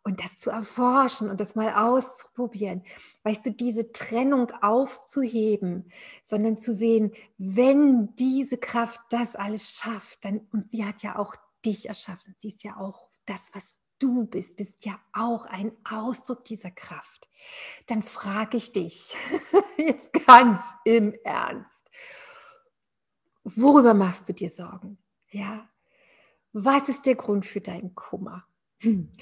Und 0.02 0.20
das 0.24 0.38
zu 0.38 0.50
erforschen 0.50 1.28
und 1.28 1.40
das 1.40 1.54
mal 1.54 1.74
auszuprobieren, 1.74 2.84
weißt 3.24 3.44
du, 3.44 3.50
diese 3.52 3.92
Trennung 3.92 4.50
aufzuheben, 4.62 5.90
sondern 6.24 6.56
zu 6.58 6.74
sehen, 6.74 7.12
wenn 7.36 8.14
diese 8.16 8.56
Kraft 8.56 9.00
das 9.10 9.36
alles 9.36 9.74
schafft, 9.74 10.24
dann, 10.24 10.40
und 10.52 10.70
sie 10.70 10.86
hat 10.86 11.02
ja 11.02 11.18
auch 11.18 11.36
dich 11.66 11.86
erschaffen, 11.88 12.34
sie 12.38 12.48
ist 12.48 12.64
ja 12.64 12.78
auch 12.78 13.10
das, 13.26 13.50
was 13.52 13.79
du 14.00 14.24
bist, 14.24 14.56
bist 14.56 14.84
ja 14.84 14.98
auch 15.12 15.46
ein 15.46 15.72
Ausdruck 15.88 16.44
dieser 16.44 16.70
Kraft. 16.70 17.28
Dann 17.86 18.02
frage 18.02 18.56
ich 18.56 18.72
dich 18.72 19.14
jetzt 19.76 20.12
ganz 20.26 20.60
im 20.84 21.14
Ernst, 21.24 21.90
worüber 23.44 23.94
machst 23.94 24.28
du 24.28 24.32
dir 24.32 24.50
Sorgen? 24.50 24.98
Ja, 25.30 25.68
was 26.52 26.88
ist 26.88 27.06
der 27.06 27.14
Grund 27.14 27.46
für 27.46 27.60
deinen 27.60 27.94
Kummer? 27.94 28.44
Hm 28.80 29.12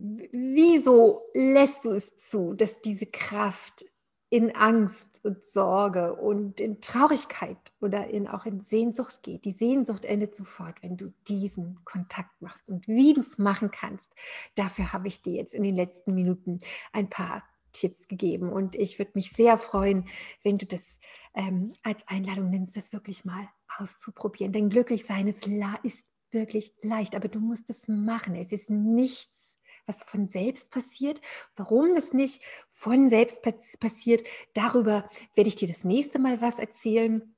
wieso 0.00 1.22
lässt 1.34 1.84
du 1.84 1.90
es 1.92 2.16
zu, 2.16 2.54
dass 2.54 2.80
diese 2.80 3.06
Kraft 3.06 3.84
in 4.30 4.54
Angst 4.54 5.20
und 5.24 5.44
Sorge 5.44 6.14
und 6.14 6.60
in 6.60 6.80
Traurigkeit 6.80 7.58
oder 7.80 8.06
in, 8.08 8.28
auch 8.28 8.46
in 8.46 8.60
Sehnsucht 8.60 9.24
geht. 9.24 9.44
Die 9.44 9.52
Sehnsucht 9.52 10.04
endet 10.04 10.36
sofort, 10.36 10.82
wenn 10.82 10.96
du 10.96 11.12
diesen 11.26 11.84
Kontakt 11.84 12.40
machst. 12.40 12.68
Und 12.68 12.86
wie 12.86 13.12
du 13.12 13.20
es 13.20 13.38
machen 13.38 13.72
kannst, 13.72 14.14
dafür 14.54 14.92
habe 14.92 15.08
ich 15.08 15.20
dir 15.20 15.34
jetzt 15.34 15.52
in 15.52 15.64
den 15.64 15.74
letzten 15.74 16.14
Minuten 16.14 16.58
ein 16.92 17.10
paar 17.10 17.42
Tipps 17.72 18.06
gegeben. 18.06 18.52
Und 18.52 18.76
ich 18.76 19.00
würde 19.00 19.12
mich 19.14 19.32
sehr 19.32 19.58
freuen, 19.58 20.06
wenn 20.44 20.58
du 20.58 20.66
das 20.66 21.00
ähm, 21.34 21.72
als 21.82 22.06
Einladung 22.06 22.50
nimmst, 22.50 22.76
das 22.76 22.92
wirklich 22.92 23.24
mal 23.24 23.48
auszuprobieren. 23.78 24.52
Denn 24.52 24.70
glücklich 24.70 25.04
sein 25.04 25.26
ist, 25.26 25.46
ist 25.82 26.04
wirklich 26.30 26.72
leicht, 26.82 27.16
aber 27.16 27.28
du 27.28 27.40
musst 27.40 27.68
es 27.68 27.88
machen. 27.88 28.36
Es 28.36 28.52
ist 28.52 28.70
nichts 28.70 29.49
was 29.90 30.04
von 30.04 30.28
selbst 30.28 30.70
passiert. 30.70 31.20
Warum 31.56 31.94
das 31.94 32.12
nicht 32.12 32.42
von 32.68 33.08
selbst 33.08 33.42
passiert, 33.80 34.22
darüber 34.54 35.08
werde 35.34 35.48
ich 35.48 35.56
dir 35.56 35.68
das 35.68 35.84
nächste 35.84 36.18
Mal 36.18 36.40
was 36.40 36.58
erzählen. 36.58 37.34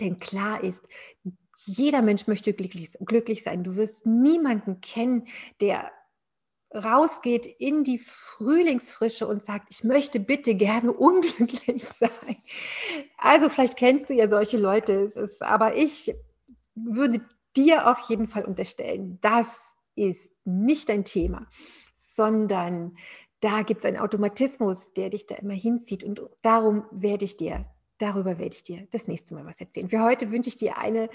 Denn 0.00 0.18
klar 0.18 0.62
ist, 0.64 0.82
jeder 1.66 2.02
Mensch 2.02 2.26
möchte 2.26 2.52
glücklich, 2.52 2.92
glücklich 3.04 3.42
sein. 3.42 3.62
Du 3.62 3.76
wirst 3.76 4.06
niemanden 4.06 4.80
kennen, 4.80 5.28
der 5.60 5.92
rausgeht 6.74 7.46
in 7.46 7.84
die 7.84 7.98
Frühlingsfrische 7.98 9.26
und 9.26 9.42
sagt, 9.42 9.68
ich 9.70 9.84
möchte 9.84 10.18
bitte 10.18 10.54
gerne 10.54 10.92
unglücklich 11.08 11.84
sein. 11.84 12.36
Also 13.18 13.48
vielleicht 13.48 13.76
kennst 13.76 14.08
du 14.08 14.14
ja 14.14 14.28
solche 14.28 14.56
Leute, 14.56 14.92
ist, 14.92 15.42
aber 15.42 15.76
ich 15.76 16.14
würde 16.74 17.20
dir 17.54 17.86
auf 17.90 18.08
jeden 18.08 18.28
Fall 18.28 18.46
unterstellen, 18.46 19.18
das 19.20 19.74
ist 19.94 20.32
nicht 20.44 20.88
dein 20.88 21.04
Thema 21.04 21.46
sondern 22.14 22.96
da 23.40 23.62
gibt 23.62 23.80
es 23.80 23.84
einen 23.86 23.98
Automatismus, 23.98 24.92
der 24.92 25.10
dich 25.10 25.26
da 25.26 25.34
immer 25.36 25.54
hinzieht. 25.54 26.04
Und 26.04 26.22
darum 26.42 26.84
werde 26.92 27.24
ich 27.24 27.36
dir, 27.36 27.66
darüber 27.98 28.38
werde 28.38 28.54
ich 28.54 28.62
dir 28.62 28.86
das 28.90 29.08
nächste 29.08 29.34
Mal 29.34 29.44
was 29.44 29.60
erzählen. 29.60 29.88
Für 29.88 30.02
heute 30.02 30.30
wünsche 30.30 30.48
ich 30.48 30.56
dir 30.56 30.78
eine 30.78 31.10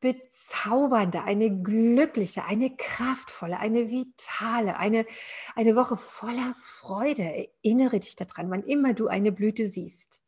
bezaubernde, 0.00 1.22
eine 1.22 1.62
glückliche, 1.62 2.44
eine 2.44 2.76
kraftvolle, 2.76 3.58
eine 3.58 3.90
vitale, 3.90 4.76
eine, 4.78 5.06
eine 5.54 5.74
Woche 5.74 5.96
voller 5.96 6.54
Freude. 6.56 7.48
Erinnere 7.64 7.98
dich 8.00 8.14
daran, 8.14 8.50
wann 8.50 8.62
immer 8.62 8.94
du 8.94 9.08
eine 9.08 9.32
Blüte 9.32 9.68
siehst. 9.70 10.20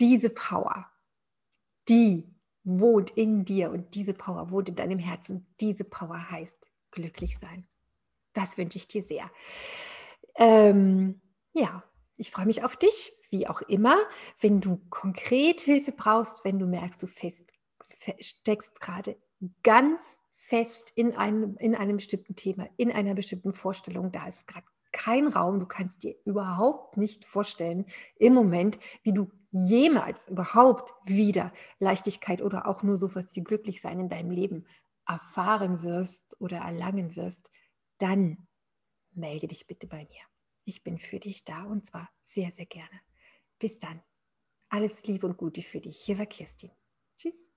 Diese 0.00 0.30
Power, 0.30 0.86
die 1.88 2.24
wohnt 2.64 3.10
in 3.10 3.44
dir 3.44 3.70
und 3.70 3.94
diese 3.94 4.14
Power 4.14 4.50
wohnt 4.50 4.70
in 4.70 4.74
deinem 4.74 4.98
Herzen. 4.98 5.46
Diese 5.60 5.84
Power 5.84 6.30
heißt 6.30 6.68
glücklich 6.90 7.38
sein. 7.38 7.68
Das 8.36 8.58
wünsche 8.58 8.78
ich 8.78 8.86
dir 8.86 9.02
sehr. 9.02 9.30
Ähm, 10.36 11.20
ja, 11.54 11.82
ich 12.18 12.30
freue 12.30 12.46
mich 12.46 12.64
auf 12.64 12.76
dich, 12.76 13.12
wie 13.30 13.48
auch 13.48 13.62
immer. 13.62 13.96
Wenn 14.40 14.60
du 14.60 14.80
konkret 14.90 15.60
Hilfe 15.60 15.92
brauchst, 15.92 16.44
wenn 16.44 16.58
du 16.58 16.66
merkst, 16.66 17.02
du 17.02 17.06
fest, 17.06 17.50
steckst 18.20 18.78
gerade 18.80 19.16
ganz 19.62 20.22
fest 20.32 20.92
in 20.94 21.16
einem, 21.16 21.56
in 21.58 21.74
einem 21.74 21.96
bestimmten 21.96 22.36
Thema, 22.36 22.68
in 22.76 22.92
einer 22.92 23.14
bestimmten 23.14 23.54
Vorstellung, 23.54 24.12
da 24.12 24.26
ist 24.28 24.46
gerade 24.46 24.66
kein 24.92 25.28
Raum, 25.28 25.60
du 25.60 25.66
kannst 25.66 26.02
dir 26.02 26.14
überhaupt 26.24 26.96
nicht 26.96 27.24
vorstellen 27.24 27.86
im 28.18 28.34
Moment, 28.34 28.78
wie 29.02 29.12
du 29.12 29.30
jemals 29.50 30.28
überhaupt 30.28 30.92
wieder 31.06 31.52
Leichtigkeit 31.78 32.42
oder 32.42 32.66
auch 32.66 32.82
nur 32.82 32.96
sowas 32.96 33.34
wie 33.34 33.42
glücklich 33.42 33.80
sein 33.80 33.98
in 33.98 34.08
deinem 34.08 34.30
Leben 34.30 34.66
erfahren 35.06 35.82
wirst 35.82 36.36
oder 36.40 36.58
erlangen 36.58 37.16
wirst, 37.16 37.50
dann 37.98 38.46
melde 39.12 39.48
dich 39.48 39.66
bitte 39.66 39.86
bei 39.86 40.04
mir. 40.04 40.22
Ich 40.64 40.82
bin 40.82 40.98
für 40.98 41.18
dich 41.18 41.44
da 41.44 41.64
und 41.64 41.86
zwar 41.86 42.10
sehr, 42.24 42.50
sehr 42.50 42.66
gerne. 42.66 43.00
Bis 43.58 43.78
dann. 43.78 44.02
Alles 44.68 45.06
Liebe 45.06 45.26
und 45.26 45.36
Gute 45.36 45.62
für 45.62 45.80
dich. 45.80 45.98
Hier 45.98 46.18
war 46.18 46.26
Kirstin. 46.26 46.70
Tschüss. 47.16 47.52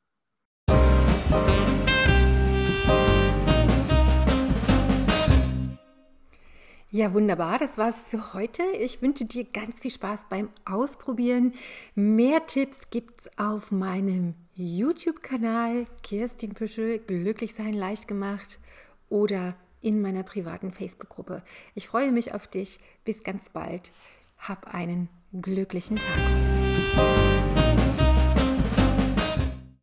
Ja, 6.91 7.13
wunderbar. 7.13 7.60
Das 7.60 7.78
war's 7.78 8.02
für 8.10 8.34
heute. 8.34 8.63
Ich 8.80 9.02
wünsche 9.02 9.25
dir 9.25 9.43
ganz 9.43 9.80
viel 9.80 9.91
Spaß 9.91 10.25
beim 10.30 10.49
Ausprobieren. 10.65 11.54
Mehr 11.93 12.45
Tipps 12.47 12.89
gibt's 12.89 13.30
auf 13.38 13.71
meinem 13.71 14.34
YouTube-Kanal 14.56 15.86
Kirstin 16.02 16.54
Püschel. 16.54 16.99
Glücklich 16.99 17.54
sein 17.54 17.73
leicht 17.73 18.08
gemacht 18.08 18.60
oder 19.10 19.56
in 19.82 20.02
meiner 20.02 20.24
privaten 20.24 20.72
Facebook-Gruppe. 20.72 21.44
Ich 21.76 21.88
freue 21.88 22.12
mich 22.12 22.34
auf 22.34 22.48
dich. 22.48 22.80
Bis 23.06 23.24
ganz 23.24 23.50
bald. 23.50 23.92
Hab 24.38 24.74
einen 24.74 25.10
glücklichen 25.34 25.98
Tag. 25.98 27.49